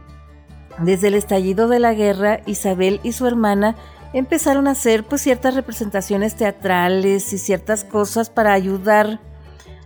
[0.80, 3.76] desde el estallido de la guerra, Isabel y su hermana
[4.14, 9.20] empezaron a hacer pues ciertas representaciones teatrales y ciertas cosas para ayudar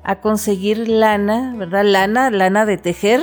[0.03, 1.83] a conseguir lana, ¿verdad?
[1.83, 3.21] Lana, lana de tejer,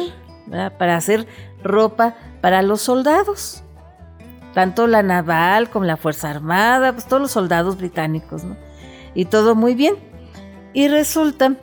[0.79, 1.27] para hacer
[1.63, 3.63] ropa para los soldados.
[4.55, 8.57] Tanto la naval como la Fuerza Armada, pues todos los soldados británicos, ¿no?
[9.15, 9.95] Y todo muy bien.
[10.73, 11.57] Y resulta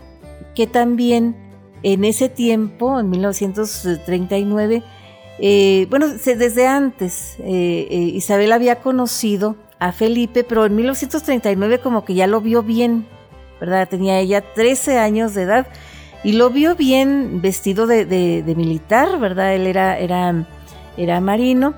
[0.56, 1.36] que también
[1.84, 4.84] en ese tiempo, en 1939,
[5.40, 12.04] eh, bueno, desde antes, eh, eh, Isabel había conocido a Felipe, pero en 1939 como
[12.04, 13.08] que ya lo vio bien,
[13.62, 13.88] ¿verdad?
[13.88, 15.68] Tenía ella 13 años de edad
[16.24, 19.56] y lo vio bien vestido de, militar, ¿verdad?
[19.56, 20.46] Él era, era,
[20.98, 21.74] era marino.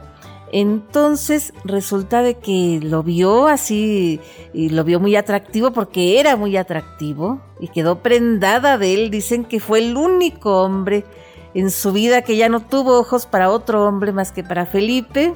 [0.51, 4.19] Entonces resulta de que lo vio así
[4.53, 9.11] y lo vio muy atractivo porque era muy atractivo y quedó prendada de él.
[9.11, 11.05] Dicen que fue el único hombre
[11.53, 15.33] en su vida que ya no tuvo ojos para otro hombre más que para Felipe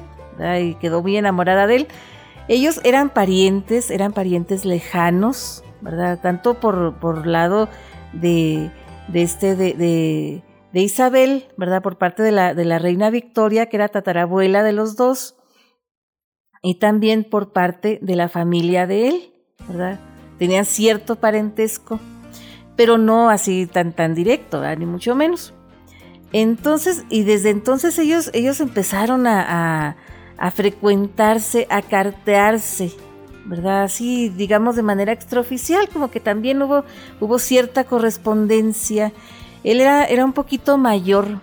[0.60, 1.88] y quedó muy enamorada de él.
[2.48, 6.20] Ellos eran parientes, eran parientes lejanos, ¿verdad?
[6.20, 7.68] Tanto por, por lado
[8.12, 8.70] de,
[9.08, 10.42] de este, de, de,
[10.82, 11.82] Isabel, ¿verdad?
[11.82, 15.36] Por parte de la, de la reina Victoria, que era tatarabuela de los dos,
[16.62, 19.32] y también por parte de la familia de él,
[19.68, 20.00] ¿verdad?
[20.38, 22.00] Tenían cierto parentesco,
[22.76, 25.54] pero no así tan, tan directo, ni mucho menos.
[26.32, 29.96] Entonces, y desde entonces ellos, ellos empezaron a,
[30.36, 32.92] a, frecuentarse, a cartearse,
[33.44, 33.84] ¿verdad?
[33.84, 36.84] Así, digamos, de manera extraoficial, como que también hubo,
[37.20, 39.12] hubo cierta correspondencia.
[39.66, 41.40] Él era, era un poquito mayor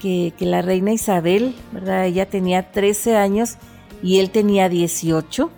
[0.00, 2.06] que, que, la reina Isabel, ¿verdad?
[2.06, 3.58] Ella tenía 13 años
[4.02, 5.50] y él tenía 18.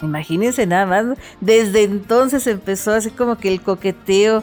[0.00, 4.42] Imagínense nada más, desde entonces empezó así como que el coqueteo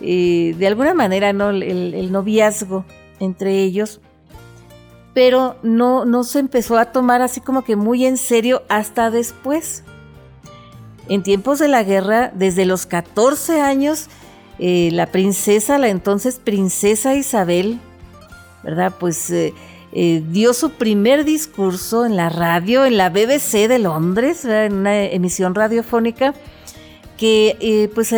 [0.00, 1.50] de alguna manera, ¿no?
[1.50, 2.84] El, noviazgo
[3.20, 4.00] entre ellos,
[5.14, 9.84] pero no, no se empezó a tomar así como que muy en serio hasta después.
[11.08, 14.08] En tiempos de la guerra, desde los 14 años,
[14.58, 17.80] eh, la princesa, la entonces princesa Isabel,
[18.62, 18.94] ¿verdad?
[18.98, 19.52] Pues eh,
[19.92, 25.02] eh, dio su primer discurso en la radio, en la BBC de Londres, en una
[25.02, 26.34] emisión radiofónica,
[27.16, 28.14] que pues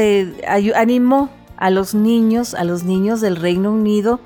[0.74, 4.20] animó a los niños, a los niños del Reino Unido,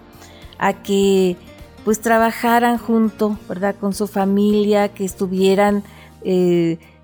[0.59, 1.37] a que
[1.85, 3.75] pues trabajaran junto, ¿verdad?
[3.79, 5.83] Con su familia, que estuvieran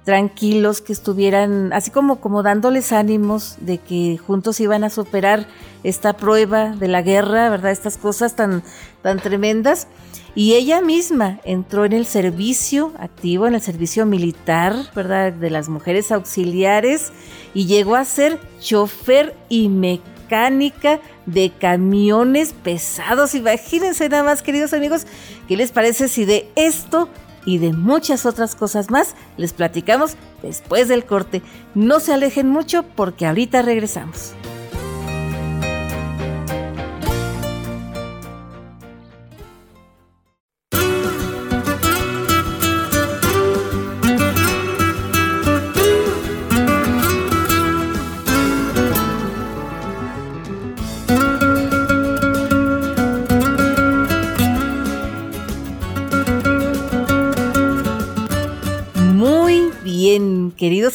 [0.07, 5.49] tranquilos, que estuvieran así como, como dándoles ánimos de que juntos iban a superar
[5.83, 7.73] esta prueba de la guerra, ¿verdad?
[7.73, 8.62] Estas cosas tan,
[9.03, 9.88] tan tremendas.
[10.37, 15.33] Y ella misma entró en el servicio activo, en el servicio militar, ¿verdad?
[15.33, 17.11] De las mujeres auxiliares
[17.53, 23.35] y llegó a ser chofer y mecánica de camiones pesados.
[23.35, 25.05] Imagínense nada más, queridos amigos,
[25.49, 27.09] ¿qué les parece si de esto
[27.46, 31.40] y de muchas otras cosas más les platicamos después del corte?
[31.74, 34.35] No se alejen mucho porque ahorita regresamos.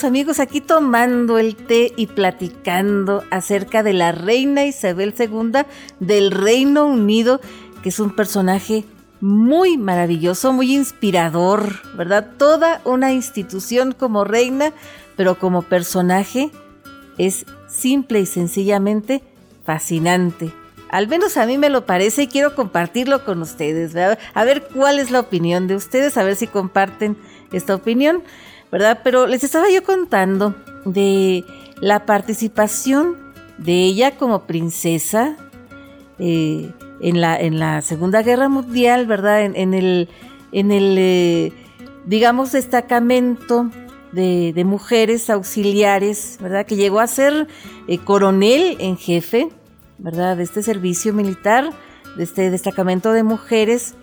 [0.03, 5.63] Amigos, aquí tomando el té y platicando acerca de la reina Isabel II
[5.99, 7.41] del Reino Unido,
[7.83, 8.85] que es un personaje
[9.19, 12.31] muy maravilloso, muy inspirador, ¿verdad?
[12.37, 14.73] Toda una institución como reina,
[15.15, 16.51] pero como personaje
[17.17, 19.23] es simple y sencillamente
[19.63, 20.51] fascinante.
[20.89, 24.19] Al menos a mí me lo parece y quiero compartirlo con ustedes, ¿verdad?
[24.33, 27.15] A ver cuál es la opinión de ustedes, a ver si comparten
[27.53, 28.23] esta opinión.
[28.71, 28.99] ¿Verdad?
[29.03, 30.55] Pero les estaba yo contando
[30.85, 31.45] de
[31.79, 33.17] la participación
[33.57, 35.35] de ella como princesa
[36.19, 39.43] eh, en, la, en la Segunda Guerra Mundial, ¿verdad?
[39.43, 40.09] En, el,
[40.51, 41.53] en el eh,
[42.05, 43.69] digamos, destacamento
[44.11, 46.65] de, mujeres auxiliares, ¿verdad?
[46.65, 47.47] Que llegó a ser
[47.87, 49.49] eh, coronel en jefe,
[49.97, 50.37] ¿verdad?
[50.37, 51.71] De este servicio militar,
[52.17, 53.95] de este destacamento de mujeres.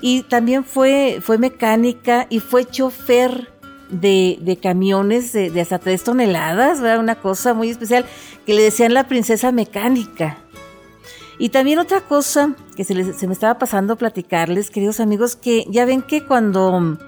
[0.00, 3.52] Y también fue, fue mecánica y fue chofer
[3.90, 7.00] de, camiones de, hasta tres toneladas, ¿verdad?
[7.00, 8.04] una cosa muy especial,
[8.46, 10.38] que le decían la princesa mecánica.
[11.38, 16.02] Y también otra cosa que se, me estaba pasando platicarles, queridos amigos, que ya ven
[16.02, 16.98] que cuando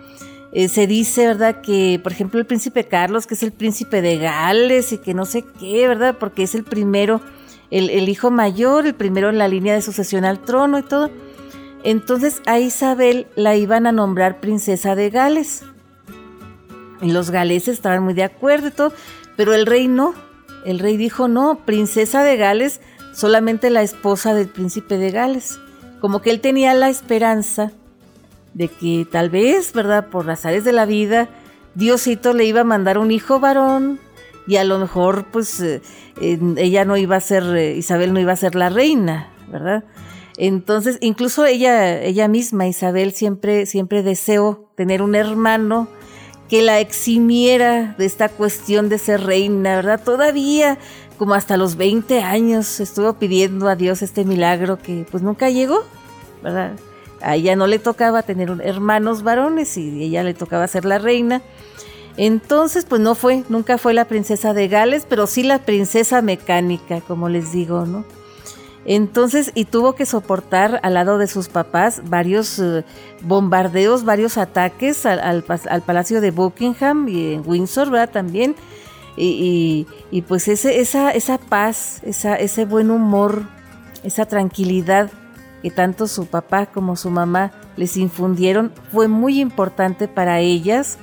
[0.52, 1.60] eh, se dice, ¿verdad?
[1.60, 5.24] Que, por ejemplo, el príncipe Carlos, que es el príncipe de Gales y que no
[5.24, 6.16] sé qué, ¿verdad?
[6.18, 7.20] Porque es el primero
[7.70, 11.10] el, hijo mayor, el primero en la línea de sucesión al trono y todo.
[11.82, 15.64] Entonces a Isabel la iban a nombrar princesa de Gales.
[17.12, 18.92] Los galeses estaban muy de acuerdo y todo,
[19.36, 20.14] pero el rey no.
[20.64, 22.80] El rey dijo, no, princesa de Gales,
[23.12, 25.58] solamente la esposa del príncipe de Gales.
[26.00, 27.72] Como que él tenía la esperanza
[28.54, 30.08] de que tal vez, ¿verdad?
[30.08, 31.28] Por las áreas de la vida,
[31.74, 33.98] Diosito le iba a mandar un hijo varón
[34.46, 35.80] y a lo mejor pues eh,
[36.20, 39.84] ella no iba a ser, eh, Isabel no iba a ser la reina, ¿verdad?
[40.36, 45.88] Entonces, incluso ella, ella misma, Isabel, siempre, siempre deseó tener un hermano
[46.48, 50.00] que la eximiera de esta cuestión de ser reina, ¿verdad?
[50.02, 50.78] Todavía,
[51.18, 55.84] como hasta los 20 años, estuvo pidiendo a Dios este milagro que pues nunca llegó,
[56.42, 56.72] ¿verdad?
[57.22, 61.40] A ella no le tocaba tener hermanos varones y ella le tocaba ser la reina.
[62.16, 67.00] Entonces, pues no fue, nunca fue la princesa de Gales, pero sí la princesa mecánica,
[67.00, 68.04] como les digo, ¿no?
[68.86, 72.84] Entonces, y tuvo que soportar al lado de sus papás varios eh,
[73.22, 75.42] bombardeos, varios ataques al,
[75.86, 78.10] palacio de Buckingham y en Windsor, ¿verdad?
[78.10, 78.54] También.
[79.16, 79.86] Y,
[80.26, 83.44] pues ese, esa, esa paz, ese buen humor,
[84.02, 85.10] esa tranquilidad
[85.62, 90.98] que tanto su papá como su mamá les infundieron fue muy importante para ellas.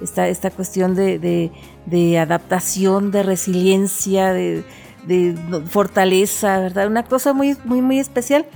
[0.00, 1.50] Esta, esta cuestión de,
[1.84, 4.64] de adaptación, de resiliencia, de,
[5.06, 5.34] de
[5.68, 6.86] fortaleza, ¿verdad?
[6.86, 8.46] Una cosa muy, muy, muy especial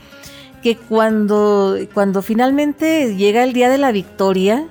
[0.62, 4.66] que cuando, cuando finalmente llega el día de la victoria,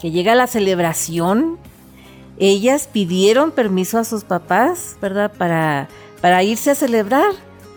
[0.00, 1.58] que llega la celebración,
[2.38, 5.32] ellas pidieron permiso a sus papás, ¿verdad?
[5.32, 5.88] Para,
[6.20, 7.32] para irse a celebrar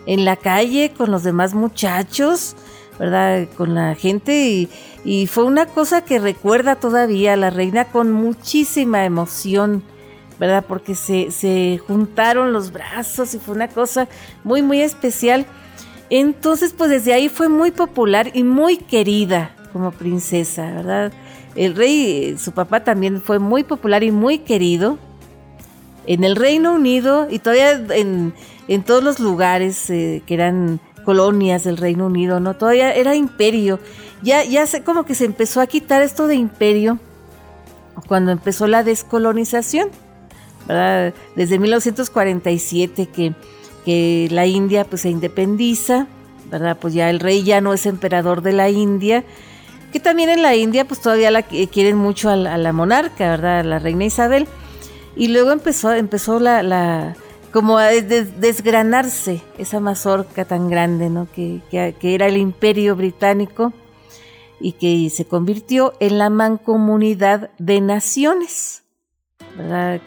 [0.06, 2.54] en la calle con los demás muchachos,
[2.98, 3.48] ¿verdad?
[3.56, 4.68] Con la gente y,
[5.04, 9.82] y fue una cosa que recuerda todavía a la reina con muchísima emoción
[10.38, 10.64] ¿verdad?
[10.66, 14.08] Porque se, se juntaron los brazos y fue una cosa
[14.44, 15.46] muy, muy especial.
[16.10, 21.12] Entonces, pues desde ahí fue muy popular y muy querida como princesa, ¿verdad?
[21.54, 24.98] El rey, su papá también fue muy popular y muy querido
[26.06, 28.32] en el Reino Unido y todavía en,
[28.68, 32.54] en todos los lugares eh, que eran colonias del Reino Unido, ¿no?
[32.54, 33.80] Todavía era imperio.
[34.22, 36.98] Ya, ya sé como que se empezó a quitar esto de imperio
[38.06, 39.88] cuando empezó la descolonización.
[41.34, 43.08] Desde 1947
[43.86, 46.06] que, la India pues se independiza,
[46.50, 46.76] ¿verdad?
[46.78, 49.24] Pues ya el rey ya no es emperador de la India,
[49.92, 53.60] que también en la India pues todavía la quieren mucho a la, monarca, ¿verdad?
[53.60, 54.46] A la reina Isabel.
[55.16, 57.16] Y luego empezó, empezó la,
[57.52, 61.26] como a desgranarse esa mazorca tan grande, ¿no?
[61.32, 61.62] Que,
[62.02, 63.72] era el imperio británico
[64.60, 68.82] y que se convirtió en la mancomunidad de naciones,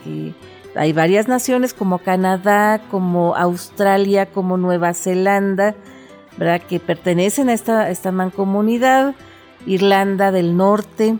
[0.03, 0.33] Que
[0.75, 5.75] hay varias naciones como Canadá, como Australia, como Nueva Zelanda,
[6.37, 6.61] ¿verdad?
[6.61, 9.15] que pertenecen a esta, esta mancomunidad,
[9.65, 11.17] Irlanda del Norte,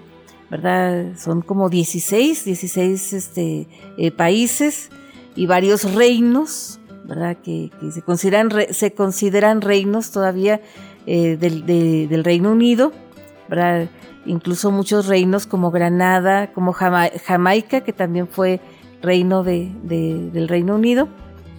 [0.49, 1.17] ¿verdad?
[1.17, 4.89] Son como 16, 16 este, eh, países
[5.36, 7.38] y varios reinos, ¿verdad?
[7.38, 10.62] Que, se, consideran, se consideran reinos todavía
[11.05, 12.91] eh, del, del, Reino Unido,
[13.47, 13.89] ¿verdad?
[14.25, 18.60] Incluso muchos reinos como Granada, como Jamaica, que también fue
[19.01, 21.07] reino de, del Reino Unido,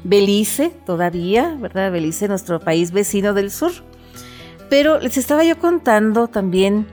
[0.05, 1.92] Belice todavía, ¿verdad?
[1.92, 3.72] Belice, nuestro país vecino del sur.
[4.68, 6.87] Pero les estaba yo contando también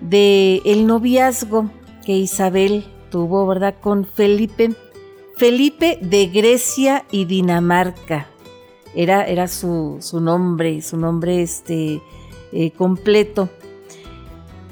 [0.00, 1.70] de noviazgo
[2.04, 3.74] que Isabel tuvo, ¿verdad?
[3.80, 4.74] Con Felipe,
[5.36, 8.26] Felipe de Grecia y Dinamarca.
[8.94, 12.02] Era, era su, su nombre, su nombre este,
[12.52, 13.48] eh, completo.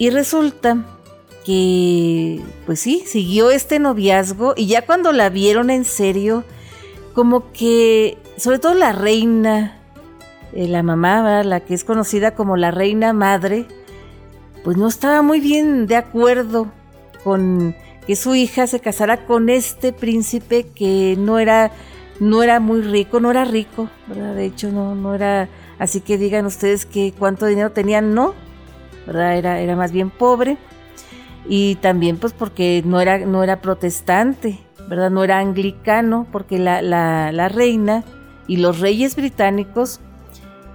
[0.01, 0.79] Y resulta
[1.45, 6.43] que, pues sí, siguió este noviazgo y ya cuando la vieron en serio,
[7.13, 9.79] como que, sobre todo la reina,
[10.55, 13.67] eh, la mamá, la que es conocida como la reina madre,
[14.65, 16.73] pues no estaba muy bien de acuerdo
[17.23, 17.77] con
[18.07, 21.73] que su hija se casara con este príncipe que no era
[22.21, 24.35] no era muy rico, no era rico, ¿verdad?
[24.35, 28.35] De hecho no no era así que digan ustedes que cuánto dinero tenían, no,
[29.11, 30.59] Era era más bien pobre
[31.49, 34.59] y también pues porque no era, no era protestante,
[34.89, 35.11] ¿verdad?
[35.11, 38.05] No era anglicano, porque la, la, reina
[38.47, 40.01] y los reyes británicos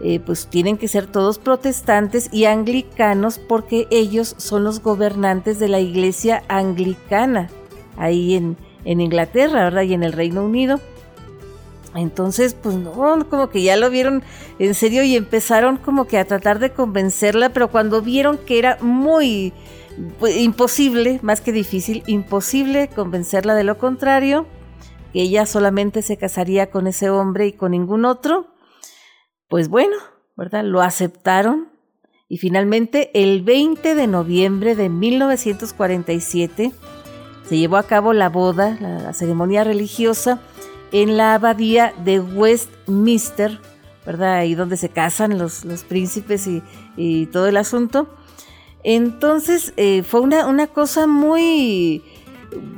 [0.02, 5.70] eh, pues tienen que ser todos protestantes y anglicanos porque ellos son los gobernantes de
[5.70, 7.50] la iglesia anglicana
[7.98, 9.84] ahí en, en Inglaterra, ¿verdad?
[9.84, 10.80] Y en el Reino Unido.
[11.96, 14.22] Entonces, pues no, como que ya lo vieron
[14.60, 18.78] en serio y empezaron como que a tratar de convencerla, pero cuando vieron que era
[18.82, 19.54] muy
[20.20, 24.46] pues, imposible, más que difícil, imposible convencerla de lo contrario,
[25.14, 28.48] que ella solamente se casaría con ese hombre y con ningún otro,
[29.48, 29.96] Pues bueno,
[30.36, 30.66] ¿verdad?
[30.66, 31.70] Lo aceptaron
[32.28, 36.72] y finalmente el 20 de noviembre de 1947
[37.48, 40.42] se llevó a cabo la boda, la, ceremonia religiosa
[41.02, 43.60] en la abadía de Westminster,
[44.06, 44.36] ¿verdad?
[44.36, 48.08] Ahí donde se casan los, los príncipes y, todo el asunto.
[48.82, 52.02] Entonces eh, fue una, una, cosa muy,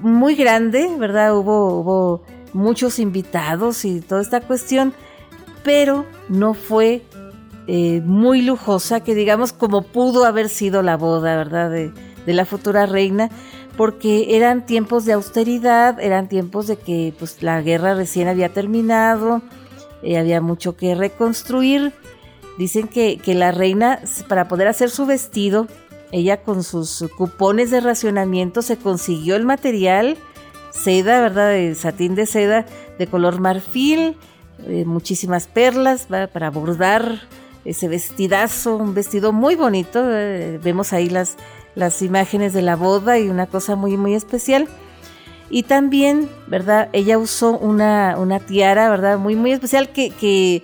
[0.01, 1.37] muy grande, ¿verdad?
[1.37, 4.95] Hubo, hubo muchos invitados y toda esta cuestión,
[5.63, 7.03] pero no fue
[7.67, 11.69] eh, muy lujosa, que digamos como pudo haber sido la boda, ¿verdad?
[11.69, 11.93] De,
[12.25, 13.29] de, la futura reina,
[13.77, 19.41] porque eran tiempos de austeridad, eran tiempos de que pues, la guerra recién había terminado,
[20.01, 21.93] eh, había mucho que reconstruir.
[22.57, 25.67] Dicen que, que la reina, para poder hacer su vestido,
[26.11, 30.17] ella con sus cupones de racionamiento se consiguió el material,
[30.71, 31.51] seda, ¿verdad?
[31.51, 32.65] De satín de seda
[32.97, 34.17] de color marfil,
[34.65, 37.21] eh, muchísimas perlas para bordar
[37.63, 40.01] ese vestidazo, un vestido muy bonito.
[40.09, 41.35] Eh, vemos ahí las,
[41.77, 44.67] las imágenes de la boda y una cosa muy, muy especial.
[45.51, 46.89] Y también, ¿verdad?
[46.91, 49.19] Ella usó una, una tiara, ¿verdad?
[49.19, 50.63] Muy, muy especial que, que,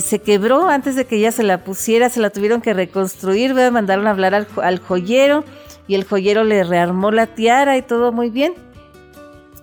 [0.00, 3.72] se quebró antes de que ella se la pusiera, se la tuvieron que reconstruir, ¿verdad?
[3.72, 5.42] Mandaron a hablar al joyero
[5.88, 8.52] y el joyero le rearmó la tiara y todo muy bien.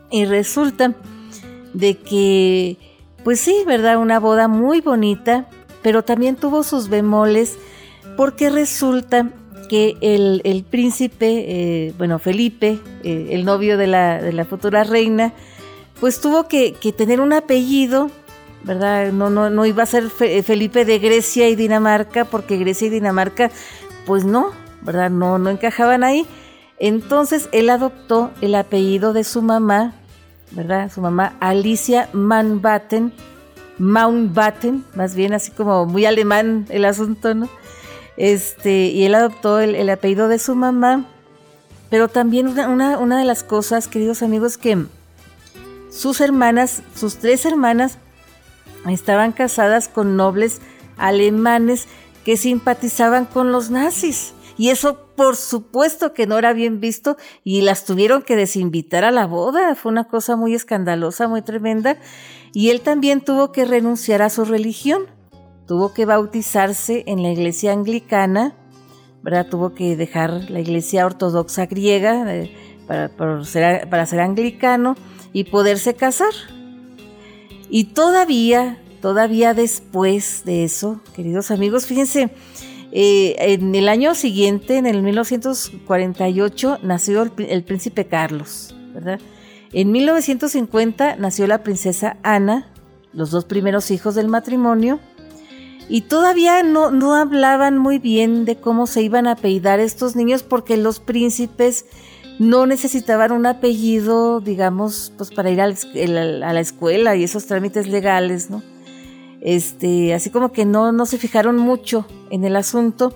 [0.09, 0.95] Y resulta
[1.73, 2.77] de que,
[3.23, 3.97] pues sí, ¿verdad?
[3.97, 5.47] Una boda muy bonita,
[5.83, 7.59] pero también tuvo sus bemoles
[8.17, 9.29] porque resulta
[9.73, 15.33] que el, príncipe, eh, bueno, Felipe, eh, el novio de la, de la, futura reina,
[15.99, 18.11] pues tuvo que, tener un apellido,
[18.63, 19.11] ¿verdad?
[19.11, 23.49] No, no, no iba a ser Felipe de Grecia y Dinamarca, porque Grecia y Dinamarca,
[24.05, 24.51] pues no,
[24.83, 25.09] ¿verdad?
[25.09, 26.27] No, no encajaban ahí.
[26.77, 29.95] Entonces él adoptó el apellido de su mamá,
[30.51, 30.91] ¿verdad?
[30.93, 33.11] Su mamá Alicia Manbatten,
[33.79, 37.49] Mountbatten, más bien así como muy alemán el asunto, ¿no?
[38.17, 41.05] Este, y él adoptó el, apellido de su mamá,
[41.89, 44.85] pero también una, una, de las cosas, queridos amigos, que
[45.89, 47.97] sus hermanas, sus tres hermanas,
[48.87, 50.59] estaban casadas con nobles
[50.97, 51.87] alemanes
[52.25, 54.33] que simpatizaban con los nazis.
[54.57, 59.11] Y eso por supuesto que no era bien visto y las tuvieron que desinvitar a
[59.11, 59.75] la boda.
[59.75, 61.97] Fue una cosa muy escandalosa, muy tremenda.
[62.53, 65.03] Y él también tuvo que renunciar a su religión.
[65.67, 68.55] Tuvo que bautizarse en la iglesia anglicana,
[69.21, 69.47] ¿verdad?
[69.49, 72.51] Tuvo que dejar la iglesia ortodoxa griega eh,
[72.87, 74.95] para, ser, para ser anglicano
[75.31, 76.33] y poderse casar.
[77.69, 82.29] Y todavía, todavía después de eso, queridos amigos, fíjense,
[82.95, 89.19] eh, en el año siguiente, en el 1948, nació el, príncipe Carlos, ¿verdad?
[89.71, 92.71] En 1950 nació la princesa Ana,
[93.11, 94.99] los dos primeros hijos del matrimonio,
[95.89, 100.43] y todavía no, no hablaban muy bien de cómo se iban a apellidar estos niños
[100.43, 101.85] porque los príncipes
[102.39, 108.49] no necesitaban un apellido, digamos, pues para ir a la escuela y esos trámites legales,
[108.49, 108.63] ¿no?
[109.43, 113.13] este, así como que no, no se fijaron mucho en el asunto,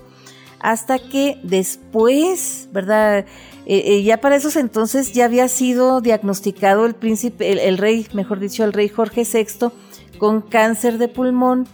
[0.60, 3.20] hasta que después, ¿verdad?
[3.64, 8.40] Eh, eh, ya para esos entonces ya había sido diagnosticado el príncipe, el, rey, mejor
[8.40, 9.70] dicho, el rey Jorge VI,
[10.18, 11.66] con cáncer de pulmón,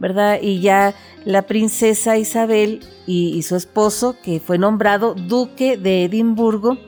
[0.00, 0.38] ¿verdad?
[0.40, 0.94] Y ya
[1.24, 6.78] la princesa Isabel y, su esposo, que fue nombrado duque de Edimburgo,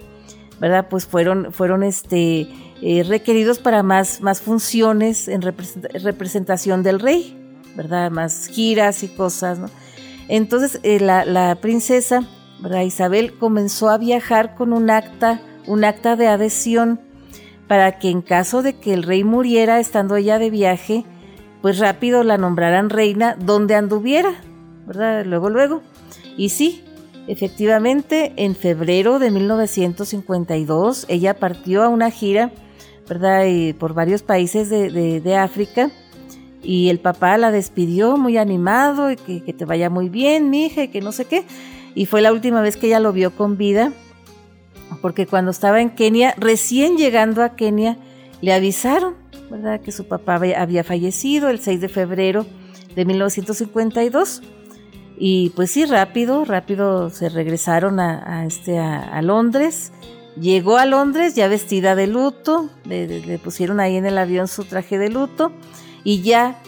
[0.60, 0.86] ¿verdad?
[0.88, 2.48] Pues fueron, este,
[2.82, 7.36] eh, requeridos para más, más funciones en representación del rey,
[7.76, 8.10] ¿verdad?
[8.10, 9.68] Más giras y cosas, ¿no?
[10.28, 12.22] Entonces eh, la, princesa,
[12.60, 12.82] ¿verdad?
[12.82, 17.00] Isabel, comenzó a viajar con un acta, un acta de adhesión
[17.66, 21.04] para que en caso de que el rey muriera estando ella de viaje,
[21.62, 24.34] pues rápido la nombraran reina donde anduviera,
[24.86, 25.24] ¿verdad?
[25.24, 25.82] Luego, luego.
[26.36, 26.84] Y sí,
[27.26, 32.50] efectivamente, en febrero de 1952, ella partió a una gira
[33.10, 33.44] ¿verdad?
[33.76, 35.90] Por varios países de, África.
[36.62, 40.88] Y el papá la despidió muy animado y que, te vaya muy bien, mija, y
[40.88, 41.44] que no sé qué.
[41.96, 43.92] Y fue la última vez que ella lo vio con vida,
[45.02, 47.96] porque cuando estaba en Kenia, recién llegando a Kenia,
[48.42, 49.14] le avisaron,
[49.50, 49.80] ¿verdad?
[49.80, 52.46] Que su papá había fallecido el 6 de febrero
[52.94, 54.42] de 1952.
[55.18, 59.92] Y pues sí, rápido, rápido se regresaron a, este, a Londres
[60.38, 64.96] Llegó a Londres ya vestida de luto, le, pusieron ahí en el avión su traje
[64.96, 65.52] de luto
[66.04, 66.62] y ya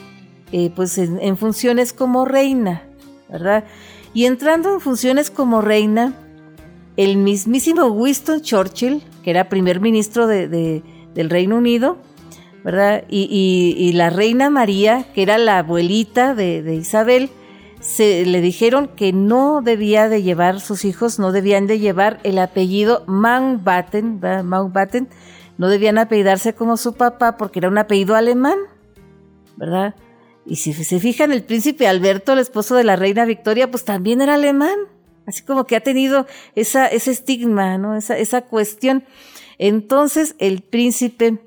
[0.51, 2.83] eh, pues en, funciones como reina,
[3.31, 3.65] ¿verdad?
[4.15, 6.13] Y entrando en funciones como reina,
[6.97, 11.97] el mismísimo Winston Churchill, que era primer ministro del Reino Unido,
[12.65, 13.05] ¿verdad?
[13.09, 17.31] Y, la reina María, que era la abuelita de, Isabel,
[17.81, 22.39] se le dijeron que no debía de llevar, sus hijos no debían de llevar el
[22.39, 25.09] apellido Mountbatten, Mountbatten,
[25.59, 28.59] no debían apellidarse como su papá porque era un apellido alemán,
[29.57, 29.95] ¿verdad?
[30.45, 34.21] Y si se fijan, el príncipe Alberto, el esposo de la reina Victoria, pues también
[34.21, 34.77] era alemán.
[35.27, 37.95] Así como que ha tenido ese estigma, ¿no?
[37.97, 39.05] Esa, esa cuestión.
[39.59, 41.39] Entonces el príncipe,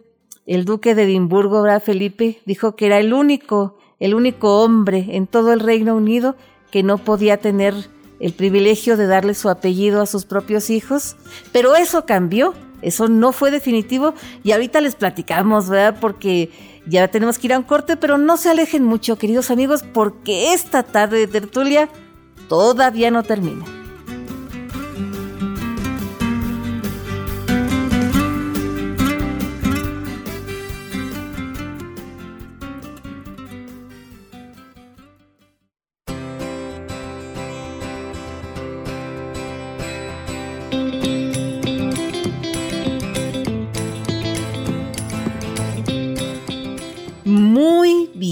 [0.46, 5.28] el duque de Edimburgo, ¿verdad, Felipe, dijo que era el único, el único hombre en
[5.28, 6.36] todo el Reino Unido
[6.72, 7.74] que no podía tener
[8.20, 11.16] el privilegio de darle su apellido a sus propios hijos.
[11.52, 15.98] Pero eso cambió, eso no fue definitivo y ahorita les platicamos, ¿verdad?
[16.00, 16.52] Porque
[16.86, 20.54] ya tenemos que ir a un corte, pero no se alejen mucho, queridos amigos, porque
[20.54, 21.90] esta tarde de tertulia
[22.48, 23.85] todavía no termina.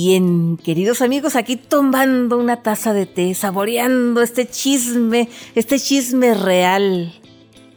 [0.05, 7.13] Bien, queridos amigos, aquí tomando una taza de té, saboreando este chisme, este chisme real,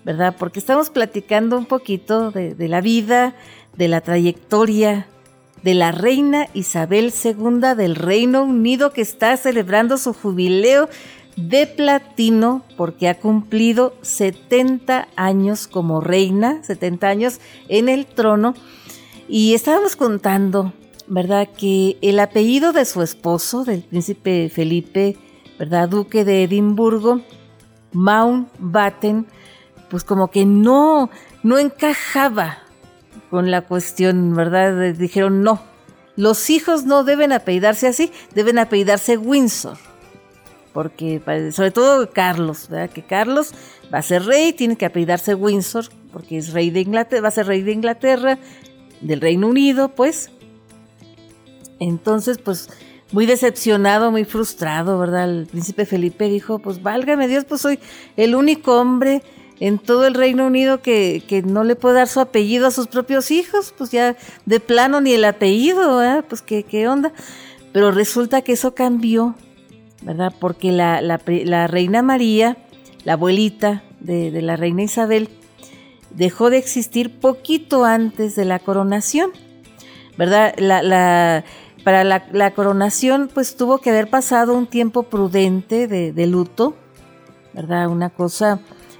[0.04, 0.34] ¿verdad?
[0.36, 3.36] Porque estamos platicando un poquito de, la vida,
[3.76, 5.06] de la trayectoria
[5.62, 10.88] de la reina Isabel II del Reino Unido que está celebrando su jubileo
[11.36, 18.54] de platino porque ha cumplido 70 años como reina, 70 años en el trono.
[19.28, 20.72] Y estábamos contando
[21.08, 21.48] ¿verdad?
[21.56, 25.16] Que el apellido de su esposo, del príncipe Felipe,
[25.58, 25.88] ¿verdad?
[25.88, 27.22] Duque de Edimburgo,
[27.92, 29.26] Mountbatten,
[29.88, 31.10] pues como que no,
[31.42, 32.58] no encajaba
[33.30, 34.94] con la cuestión, ¿verdad?
[34.94, 35.62] Dijeron no,
[36.16, 39.78] los hijos no deben apellidarse así, deben apellidarse Windsor.
[40.72, 42.90] Porque, sobre todo Carlos, ¿verdad?
[42.90, 43.52] Que Carlos
[43.92, 47.32] va a ser rey, tiene que apellidarse Windsor, porque es rey de Inglaterra, va a
[47.32, 48.38] ser rey de Inglaterra,
[49.00, 50.30] del Reino Unido, pues.
[51.78, 52.68] Entonces, pues
[53.12, 55.30] muy decepcionado, muy frustrado, ¿verdad?
[55.30, 57.78] El príncipe Felipe dijo, pues válgame Dios, pues soy
[58.16, 59.22] el único hombre
[59.60, 62.88] en todo el Reino Unido que, que no le puede dar su apellido a sus
[62.88, 66.24] propios hijos, pues ya de plano ni el apellido, ¿verdad?
[66.28, 67.12] Pues qué, qué onda.
[67.72, 69.34] Pero resulta que eso cambió,
[70.02, 70.32] ¿verdad?
[70.38, 72.56] Porque la, la, reina María,
[73.04, 75.28] la abuelita de, de la reina Isabel,
[76.10, 79.30] dejó de existir poquito antes de la coronación,
[80.16, 80.54] ¿verdad?
[80.58, 81.44] La, la,
[81.86, 86.74] para la, coronación, pues tuvo que haber pasado un tiempo prudente de, luto,
[87.54, 87.86] ¿verdad?
[87.86, 88.58] Una cosa,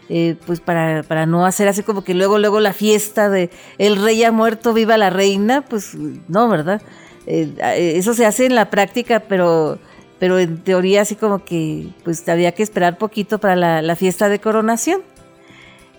[0.09, 4.01] eh, pues para, para, no hacer así como que luego, luego la fiesta de el
[4.01, 5.97] rey ha muerto, viva la reina, pues
[6.28, 6.80] no, ¿verdad?
[7.26, 7.57] Eh,
[7.97, 9.80] eso se hace en la práctica, pero,
[10.20, 14.39] pero en teoría así como que pues había que esperar poquito para la, fiesta de
[14.39, 15.03] coronación.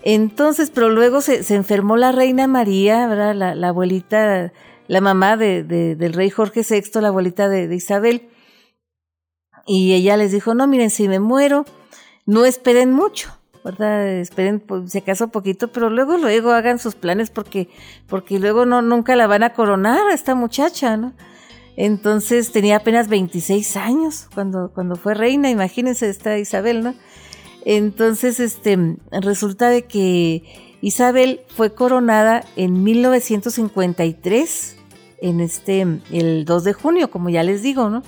[0.04, 3.34] Entonces, pero luego se, enfermó la reina María, ¿verdad?
[3.34, 4.52] La, la abuelita
[4.88, 8.28] la mamá de, del rey Jorge VI, la abuelita de, Isabel.
[9.66, 11.66] Y ella les dijo, no, miren, si me muero,
[12.24, 14.08] no esperen mucho, ¿verdad?
[14.08, 17.68] Esperen, pues, si acaso poquito, pero luego, luego hagan sus planes porque,
[18.06, 21.12] porque luego no, nunca la van a coronar a esta muchacha, ¿no?
[21.76, 26.94] Entonces tenía apenas 26 años cuando, cuando fue reina, imagínense esta Isabel, ¿no?
[27.64, 30.42] Entonces, este, resulta de que
[30.80, 34.77] Isabel fue coronada en 1953
[35.20, 38.02] en este, el 2 de junio, como ya les digo, ¿no?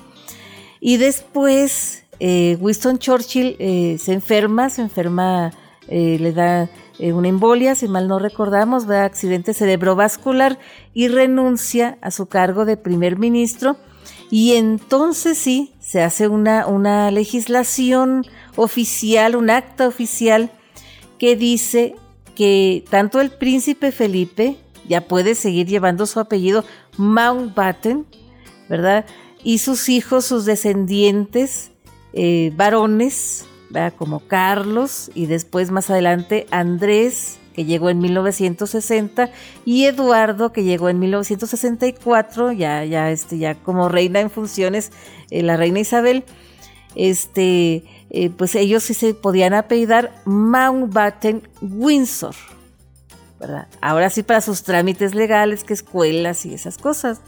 [0.81, 5.53] Y después eh, Winston Churchill eh, se enferma, se enferma,
[5.89, 6.69] eh, le da
[7.03, 10.59] una embolia, si mal no recordamos, va accidente cerebrovascular
[10.93, 13.79] y renuncia a su cargo de primer ministro.
[14.31, 20.51] Y entonces sí, se hace una, una legislación oficial, un acta oficial
[21.19, 21.97] que dice
[22.35, 24.57] que tanto el príncipe Felipe
[24.89, 26.65] ya puede seguir llevando su apellido
[27.01, 28.07] Mountbatten,
[28.69, 29.07] ¿verdad?
[29.43, 31.73] Y sus hijos, sus descendientes
[32.13, 33.95] eh, varones, ¿verdad?
[33.97, 39.31] como Carlos y después más adelante Andrés, que llegó en 1960,
[39.65, 44.93] y Eduardo, que llegó en 1964, ya, ya, este, ya como reina en funciones,
[45.31, 46.25] eh, la reina Isabel,
[46.95, 52.35] este, eh, pues ellos sí se podían apellidar Mountbatten Windsor,
[53.81, 57.21] Ahora sí para sus trámites legales, que escuelas y esas cosas.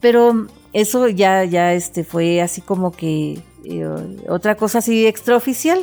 [0.00, 3.86] Pero eso ya, ya este, fue así como que eh,
[4.28, 5.80] otra cosa así extraoficial.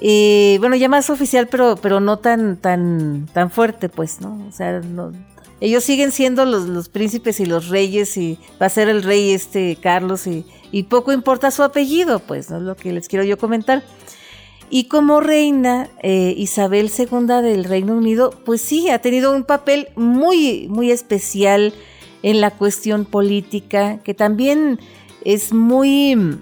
[0.00, 4.46] Eh, bueno, ya más oficial, pero, pero no tan, tan, tan fuerte, pues, ¿no?
[4.48, 4.80] O sea,
[5.60, 9.32] ellos siguen siendo los, los, príncipes y los reyes y va a ser el rey
[9.32, 13.24] este Carlos y, y poco importa su apellido, pues, no es lo que les quiero
[13.24, 13.82] yo comentar.
[14.74, 19.88] Y como reina eh, Isabel II del Reino Unido, pues sí, ha tenido un papel
[19.96, 21.74] muy, muy especial
[22.22, 24.80] en la cuestión política, que también
[25.26, 26.38] es muy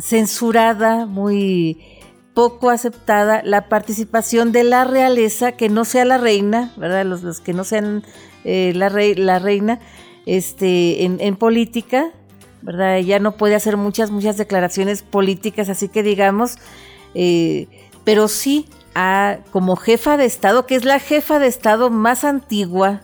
[0.00, 1.78] censurada, muy
[2.32, 7.04] poco aceptada la participación de la realeza, que no sea la reina, ¿verdad?
[7.04, 8.02] Los, los que no sean
[8.44, 9.78] eh, la, la reina,
[10.24, 12.12] este, en, política,
[12.62, 12.96] ¿verdad?
[12.96, 16.56] Ella no puede hacer muchas, muchas declaraciones políticas, así que digamos,
[17.18, 17.66] eh,
[18.04, 18.66] pero sí
[19.50, 23.02] como jefa de Estado, que es la jefa de Estado más antigua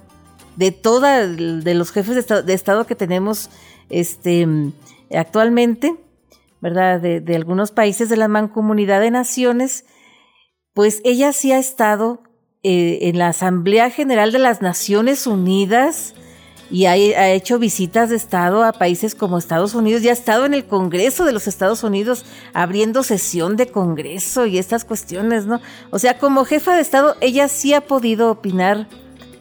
[0.57, 3.51] de toda, de los jefes de Estado, de estado que tenemos
[3.91, 4.47] este,
[5.15, 5.97] actualmente,
[6.61, 7.01] ¿verdad?
[7.01, 9.85] De, algunos países de la mancomunidad de naciones,
[10.73, 12.23] pues ella sí ha estado
[12.63, 16.15] eh, en la Asamblea General de las Naciones Unidas
[16.73, 20.55] y ha, hecho visitas de Estado a países como Estados Unidos y ha estado en
[20.55, 25.61] el Congreso de los Estados Unidos abriendo sesión de Congreso y estas cuestiones, ¿no?
[25.91, 28.89] O sea, como jefa de Estado, ella sí ha podido opinar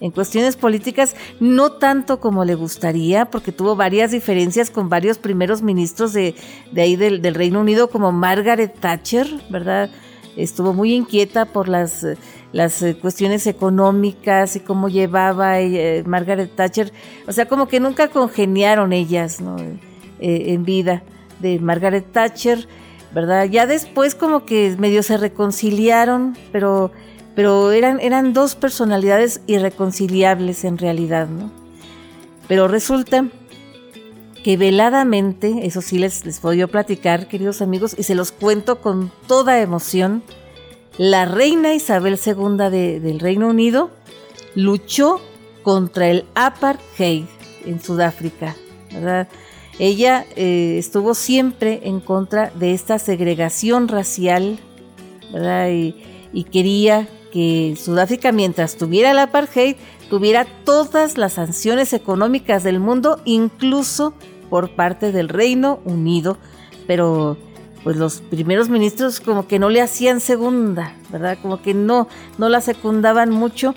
[0.01, 5.61] en cuestiones políticas, no tanto como le gustaría, porque tuvo varias diferencias con varios primeros
[5.61, 6.35] ministros de,
[6.75, 9.89] ahí del, Reino Unido, como Margaret Thatcher, ¿verdad?
[10.35, 12.05] Estuvo muy inquieta por las,
[12.51, 16.91] las eh, cuestiones económicas y cómo llevaba eh, Margaret Thatcher.
[17.27, 19.57] O sea, como que nunca congeniaron ellas ¿no?
[20.19, 21.03] Eh, en vida
[21.39, 22.67] de Margaret Thatcher,
[23.13, 23.45] ¿verdad?
[23.45, 26.91] Ya después como que medio se reconciliaron, pero
[27.35, 31.51] pero eran, eran dos personalidades irreconciliables en realidad, ¿no?
[32.47, 33.25] Pero resulta
[34.43, 38.81] que veladamente, eso sí les, les puedo yo platicar, queridos amigos, y se los cuento
[38.81, 40.23] con toda emoción,
[40.97, 42.69] la reina Isabel II
[42.99, 43.91] del Reino Unido
[44.55, 45.21] luchó
[45.63, 47.25] contra el apartheid
[47.65, 48.55] en Sudáfrica.
[49.79, 54.59] Ella eh, estuvo siempre en contra de esta segregación racial.
[55.33, 55.95] Y,
[56.33, 59.77] y quería que Sudáfrica, mientras tuviera el apartheid,
[60.09, 64.13] tuviera todas las sanciones económicas del mundo, incluso
[64.49, 66.37] por parte del Reino Unido,
[66.85, 67.37] pero
[67.83, 71.37] pues los primeros ministros como que no le hacían segunda, ¿verdad?
[71.41, 72.07] Como que no,
[72.37, 73.73] no la secundaban mucho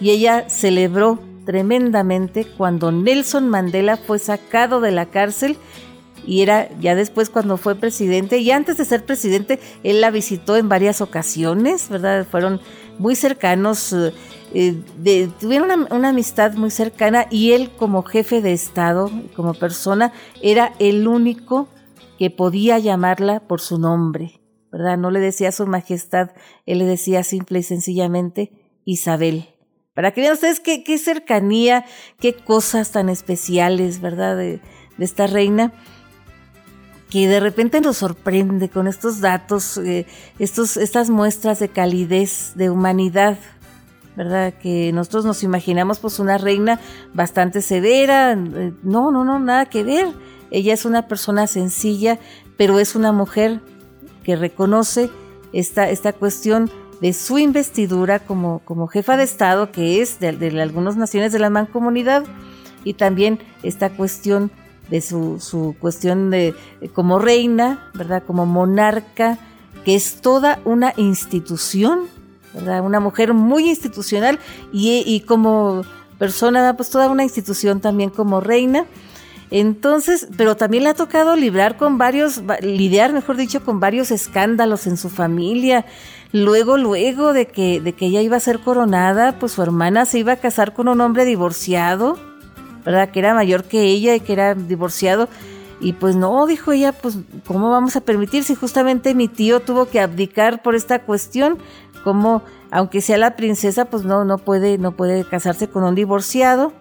[0.00, 5.56] y ella celebró tremendamente cuando Nelson Mandela fue sacado de la cárcel
[6.26, 10.56] y era ya después cuando fue presidente y antes de ser presidente él la visitó
[10.56, 12.26] en varias ocasiones, ¿verdad?
[12.28, 12.60] Fueron
[12.98, 14.12] muy cercanos, eh,
[15.04, 20.72] eh, tuvieron una, amistad muy cercana y él como jefe de Estado, como persona, era
[20.78, 21.68] el único
[22.18, 24.40] que podía llamarla por su nombre,
[24.70, 24.98] ¿verdad?
[24.98, 26.30] No le decía su majestad,
[26.66, 28.52] él le decía simple y sencillamente
[28.84, 29.48] Isabel.
[29.94, 31.84] Para que vean ustedes qué, qué cercanía,
[32.18, 34.36] qué cosas tan especiales, ¿verdad?
[34.36, 34.60] De,
[34.96, 35.72] de esta reina
[37.10, 40.04] que de repente nos sorprende con estos datos, eh,
[40.40, 43.38] estos, estas muestras de calidez, de humanidad,
[44.16, 44.54] ¿verdad?
[44.54, 46.80] Que nosotros nos imaginamos pues una reina
[47.12, 50.08] bastante severa, eh, no, no, no, nada que ver.
[50.54, 52.20] Ella es una persona sencilla,
[52.56, 53.60] pero es una mujer
[54.22, 55.10] que reconoce
[55.52, 60.28] esta, esta cuestión de su investidura como, como jefa de Estado, que es de,
[60.62, 62.22] algunas naciones de la mancomunidad,
[62.84, 64.52] y también esta cuestión
[64.90, 66.54] de su, su cuestión de
[66.92, 68.22] como reina, ¿verdad?
[68.24, 69.38] Como monarca,
[69.84, 72.02] que es toda una institución,
[72.54, 72.84] ¿verdad?
[72.86, 74.38] Una mujer muy institucional
[74.72, 75.82] y, y como
[76.20, 78.86] persona, pues toda una institución también como reina.
[79.56, 84.88] Entonces, pero también le ha tocado librar con varios, lidiar, mejor dicho, con varios escándalos
[84.88, 85.84] en su familia.
[86.32, 90.18] Luego, luego de que, de que ella iba a ser coronada, pues su hermana se
[90.18, 92.18] iba a casar con un hombre divorciado
[92.84, 93.10] ¿verdad?
[93.10, 95.28] Que era mayor que ella y que era divorciado.
[95.80, 99.86] Y pues no, dijo ella, pues ¿cómo vamos a permitir si justamente mi tío tuvo
[99.86, 101.58] que abdicar por esta cuestión?
[102.04, 106.72] Como, aunque sea la princesa, pues no, no puede, no puede casarse con un divorciado.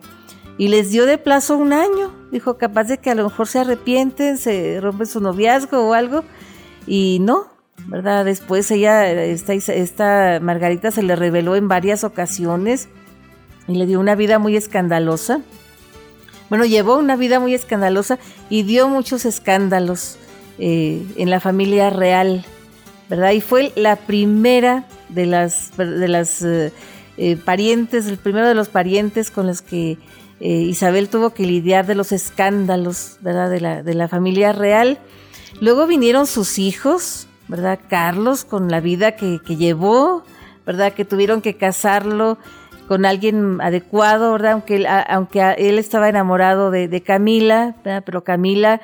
[0.58, 2.23] Y les dio de plazo un año.
[2.34, 6.24] Dijo, capaz de que a lo mejor se arrepienten, se rompe su noviazgo o algo.
[6.88, 7.46] Y no,
[7.86, 8.26] ¿verdad?
[8.26, 12.90] Después ella, esta, esta Margarita se le reveló en varias ocasiones
[13.68, 15.42] y le dio una vida muy escandalosa.
[16.50, 18.18] Bueno, llevó una vida muy escandalosa
[18.50, 20.18] y dio muchos escándalos
[20.58, 22.44] eh, en la familia real,
[23.12, 23.30] ¿verdad?
[23.34, 26.74] Y fue la primera de las, de las eh,
[27.18, 30.00] eh, parientes, el primero de los parientes con los que
[30.40, 33.50] Isabel tuvo que lidiar de los escándalos, ¿verdad?
[33.50, 35.00] De la, de la familia real.
[35.62, 37.80] Luego vinieron sus hijos, ¿verdad?
[37.90, 40.24] Carlos, con la vida que, que llevó,
[40.66, 40.94] ¿verdad?
[40.94, 42.38] Que tuvieron que casarlo
[42.88, 44.54] con alguien adecuado, ¿verdad?
[44.54, 48.04] Aunque, él, aunque él estaba enamorado de, Camila, ¿verdad?
[48.06, 48.82] pero Camila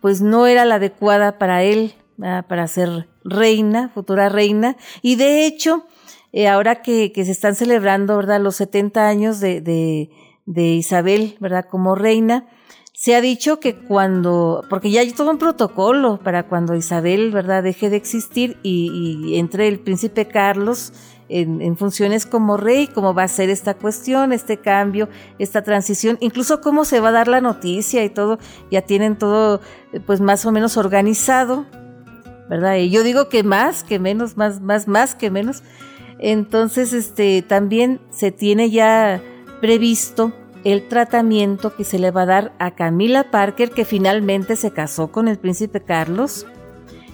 [0.00, 2.46] pues no era la adecuada para él, ¿verdad?
[2.46, 4.76] para ser reina, futura reina.
[5.02, 5.86] Y de hecho,
[6.32, 8.40] eh, ahora que, se están celebrando, ¿verdad?
[8.40, 10.10] Los 70 años de,
[10.46, 11.66] de Isabel, ¿verdad?
[11.70, 12.46] Como reina,
[12.92, 17.62] se ha dicho que cuando, porque ya hay todo un protocolo para cuando Isabel, ¿verdad?,
[17.62, 20.92] deje de existir y, entre el príncipe Carlos
[21.28, 25.08] en, en, funciones como rey, cómo va a ser esta cuestión, este cambio,
[25.40, 28.38] esta transición, incluso cómo se va a dar la noticia y todo,
[28.70, 29.60] ya tienen todo
[30.06, 31.66] pues más o menos organizado,
[32.48, 32.76] ¿verdad?
[32.76, 35.62] Y yo digo que más que menos, más, más, más que menos.
[36.18, 39.20] Entonces, este, también se tiene ya
[39.64, 40.30] previsto
[40.64, 45.10] el tratamiento que se le va a dar a Camila Parker, que finalmente se casó
[45.10, 46.46] con el príncipe Carlos.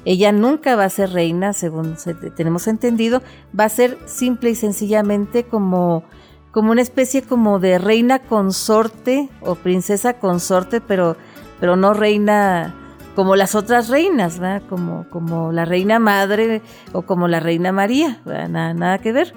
[0.04, 1.94] Ella nunca va a ser reina, según
[2.34, 3.22] tenemos entendido,
[3.56, 6.02] va a ser simple y sencillamente como,
[6.50, 11.16] como una especie como de reina consorte o princesa consorte, pero,
[11.60, 12.74] pero no reina
[13.14, 14.62] como las otras reinas, ¿verdad?
[14.68, 19.34] Como, como la reina madre o como la reina María, nada, nada que ver.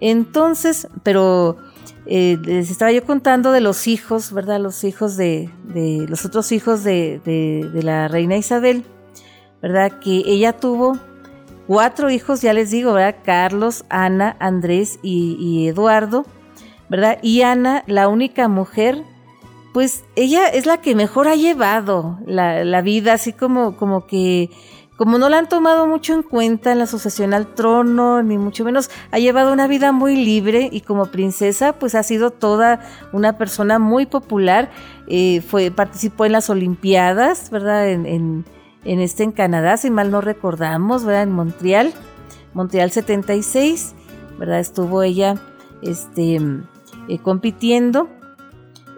[0.00, 1.56] Entonces, pero
[2.12, 4.58] eh, les estaba yo contando de los hijos, ¿verdad?
[4.58, 8.84] Los hijos de, de los otros hijos de, de, la reina Isabel,
[9.62, 10.00] ¿verdad?
[10.00, 10.98] Que ella tuvo
[11.68, 13.14] cuatro hijos, ya les digo, ¿verdad?
[13.24, 16.26] Carlos, Ana, Andrés y, y Eduardo,
[16.88, 17.20] ¿verdad?
[17.22, 19.04] Y Ana, la única mujer,
[19.72, 24.50] pues ella es la que mejor ha llevado la, la vida, así como, como que
[25.00, 28.66] como no la han tomado mucho en cuenta en la sucesión al trono, ni mucho
[28.66, 32.80] menos, ha llevado una vida muy libre y como princesa, pues ha sido toda
[33.10, 34.70] una persona muy popular.
[35.06, 37.88] Eh, fue, participó en las Olimpiadas, ¿verdad?
[37.88, 38.44] En,
[38.84, 41.22] en, este en Canadá, si mal no recordamos, ¿verdad?
[41.22, 41.94] En Montreal,
[42.52, 43.94] Montreal 76,
[44.38, 44.60] ¿verdad?
[44.60, 45.36] Estuvo ella
[45.80, 46.38] este,
[47.08, 48.10] eh, compitiendo.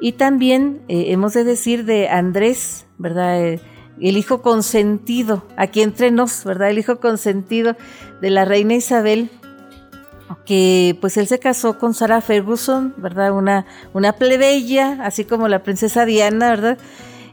[0.00, 3.60] Y también eh, hemos de decir de Andrés, ¿verdad?
[4.00, 6.70] El hijo consentido, aquí entre nos, ¿verdad?
[6.70, 7.76] El hijo consentido
[8.20, 9.30] de la reina Isabel,
[10.46, 13.32] que pues él se casó con Sarah Ferguson, ¿verdad?
[13.32, 16.78] Una, una plebeya, así como la princesa Diana, ¿verdad?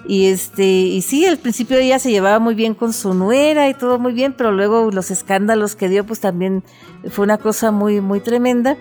[0.05, 3.73] Y este, y sí, al principio ella se llevaba muy bien con su nuera y
[3.73, 6.63] todo muy bien, pero luego los escándalos que dio, pues también
[7.09, 8.77] fue una cosa muy, muy tremenda.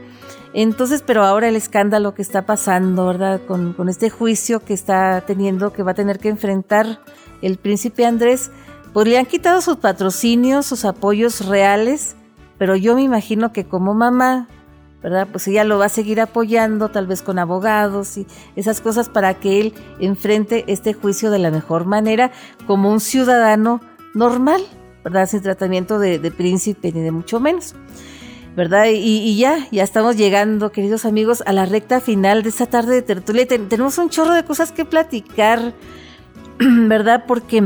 [0.54, 3.40] Entonces, pero ahora el escándalo que está pasando, ¿verdad?
[3.46, 7.00] Con, este juicio que está teniendo, que va a tener que enfrentar
[7.42, 8.50] el príncipe Andrés,
[8.92, 12.16] pues le han quitado sus patrocinios, sus apoyos reales,
[12.56, 14.48] pero yo me imagino que como mamá,
[15.02, 15.28] ¿verdad?
[15.30, 18.26] Pues ella lo va a seguir apoyando, tal vez con abogados y
[18.56, 22.32] esas cosas para que él enfrente este juicio de la mejor manera,
[22.66, 23.80] como un ciudadano
[24.14, 24.62] normal,
[25.04, 25.28] ¿verdad?
[25.28, 27.74] Sin tratamiento de príncipe ni de mucho menos.
[28.58, 28.86] ¿Verdad?
[28.86, 32.92] Y, y, ya, ya estamos llegando, queridos amigos, a la recta final de esta tarde
[32.92, 33.46] de tertulia.
[33.46, 35.74] Ten, tenemos un chorro de cosas que platicar,
[36.58, 37.22] ¿verdad?
[37.28, 37.62] Porque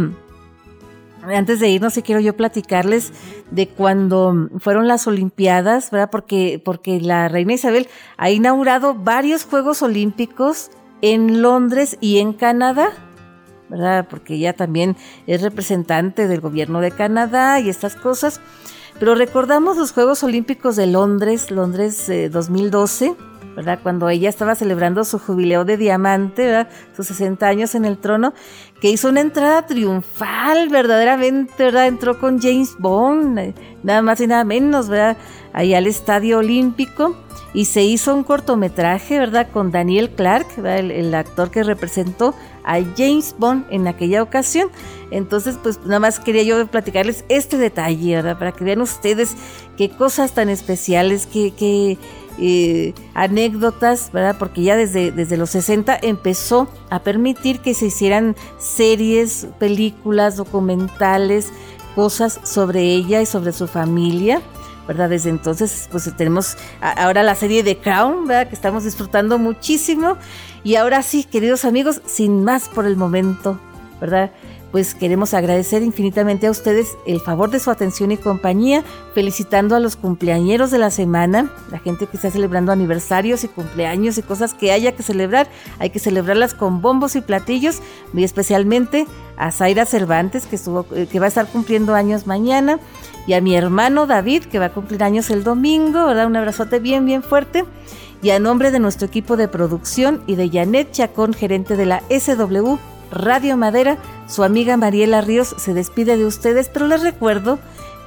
[1.22, 3.14] antes de irnos, sí quiero yo platicarles
[3.51, 6.11] de cuando fueron las Olimpiadas, ¿verdad?
[6.11, 7.88] Porque, porque la reina Isabel
[8.18, 10.70] ha inaugurado varios Juegos Olímpicos
[11.01, 12.90] en Londres y en Canadá,
[13.70, 14.09] ¿verdad?
[14.11, 14.95] Porque ella también
[15.26, 18.43] es representante del gobierno de Canadá y estas cosas.
[19.03, 23.16] Pero recordamos los Juegos Olímpicos de Londres, Londres eh, 2012
[23.57, 23.80] ¿verdad?
[23.82, 26.68] Cuando ella estaba celebrando su jubileo de diamante, ¿verdad?
[26.94, 28.32] Sus 60 años en el trono,
[28.80, 31.88] que hizo una entrada triunfal, verdaderamente, ¿verdad?
[31.88, 35.16] Entró con James Bond, eh, nada más y nada menos, ¿verdad?
[35.53, 37.16] Ahí al Estadio Olímpico
[37.55, 39.48] y se hizo un cortometraje, ¿verdad?
[39.53, 42.34] Con Daniel Clark, el, el, actor que representó
[42.64, 44.70] a James Bond en aquella ocasión.
[45.11, 48.38] Entonces, pues nada más quería yo platicarles este detalle, ¿verdad?
[48.38, 49.36] Para que vean ustedes
[49.76, 51.98] qué cosas tan especiales, qué, qué,
[52.38, 54.36] eh, anécdotas, ¿verdad?
[54.38, 61.53] Porque ya desde, desde los 60 empezó a permitir que se hicieran series, películas, documentales,
[61.94, 64.40] cosas sobre ella y sobre su familia.
[64.87, 65.09] ¿Verdad?
[65.09, 68.49] Desde entonces, pues tenemos ahora la serie de Crown, ¿verdad?
[68.49, 70.16] Que estamos disfrutando muchísimo.
[70.64, 73.59] Y ahora sí, queridos amigos, sin más por el momento,
[74.01, 74.30] ¿verdad?
[74.72, 78.83] pues queremos agradecer infinitamente a ustedes el favor de su atención y compañía,
[79.14, 84.16] felicitando a los cumpleañeros de la semana, la gente que está celebrando aniversarios y cumpleaños
[84.16, 85.47] y cosas que haya que celebrar,
[85.78, 87.80] hay que celebrarlas con bombos y platillos,
[88.14, 89.07] muy especialmente
[89.37, 92.80] a Zaira Cervantes, que, estuvo, eh, que va a estar cumpliendo años mañana,
[93.27, 96.27] y a mi hermano David, que va a cumplir años el domingo, ¿verdad?
[96.27, 97.64] Un abrazote bien, bien fuerte.
[98.23, 102.03] Y a nombre de nuestro equipo de producción y de Janet Chacón, gerente de la
[102.09, 102.77] SW
[103.11, 107.59] Radio Madera, su amiga Mariela Ríos se despide de ustedes, pero les recuerdo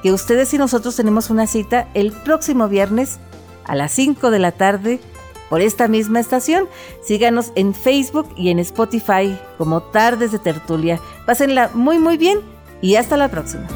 [0.02, 3.18] que ustedes y nosotros tenemos una cita el próximo viernes
[3.64, 5.00] a las 5 de la tarde
[5.48, 6.68] por esta misma estación.
[7.02, 11.00] Síganos en Facebook y en Spotify como Tardes de Tertulia.
[11.24, 12.40] Pásenla muy muy bien
[12.80, 13.66] y hasta la próxima.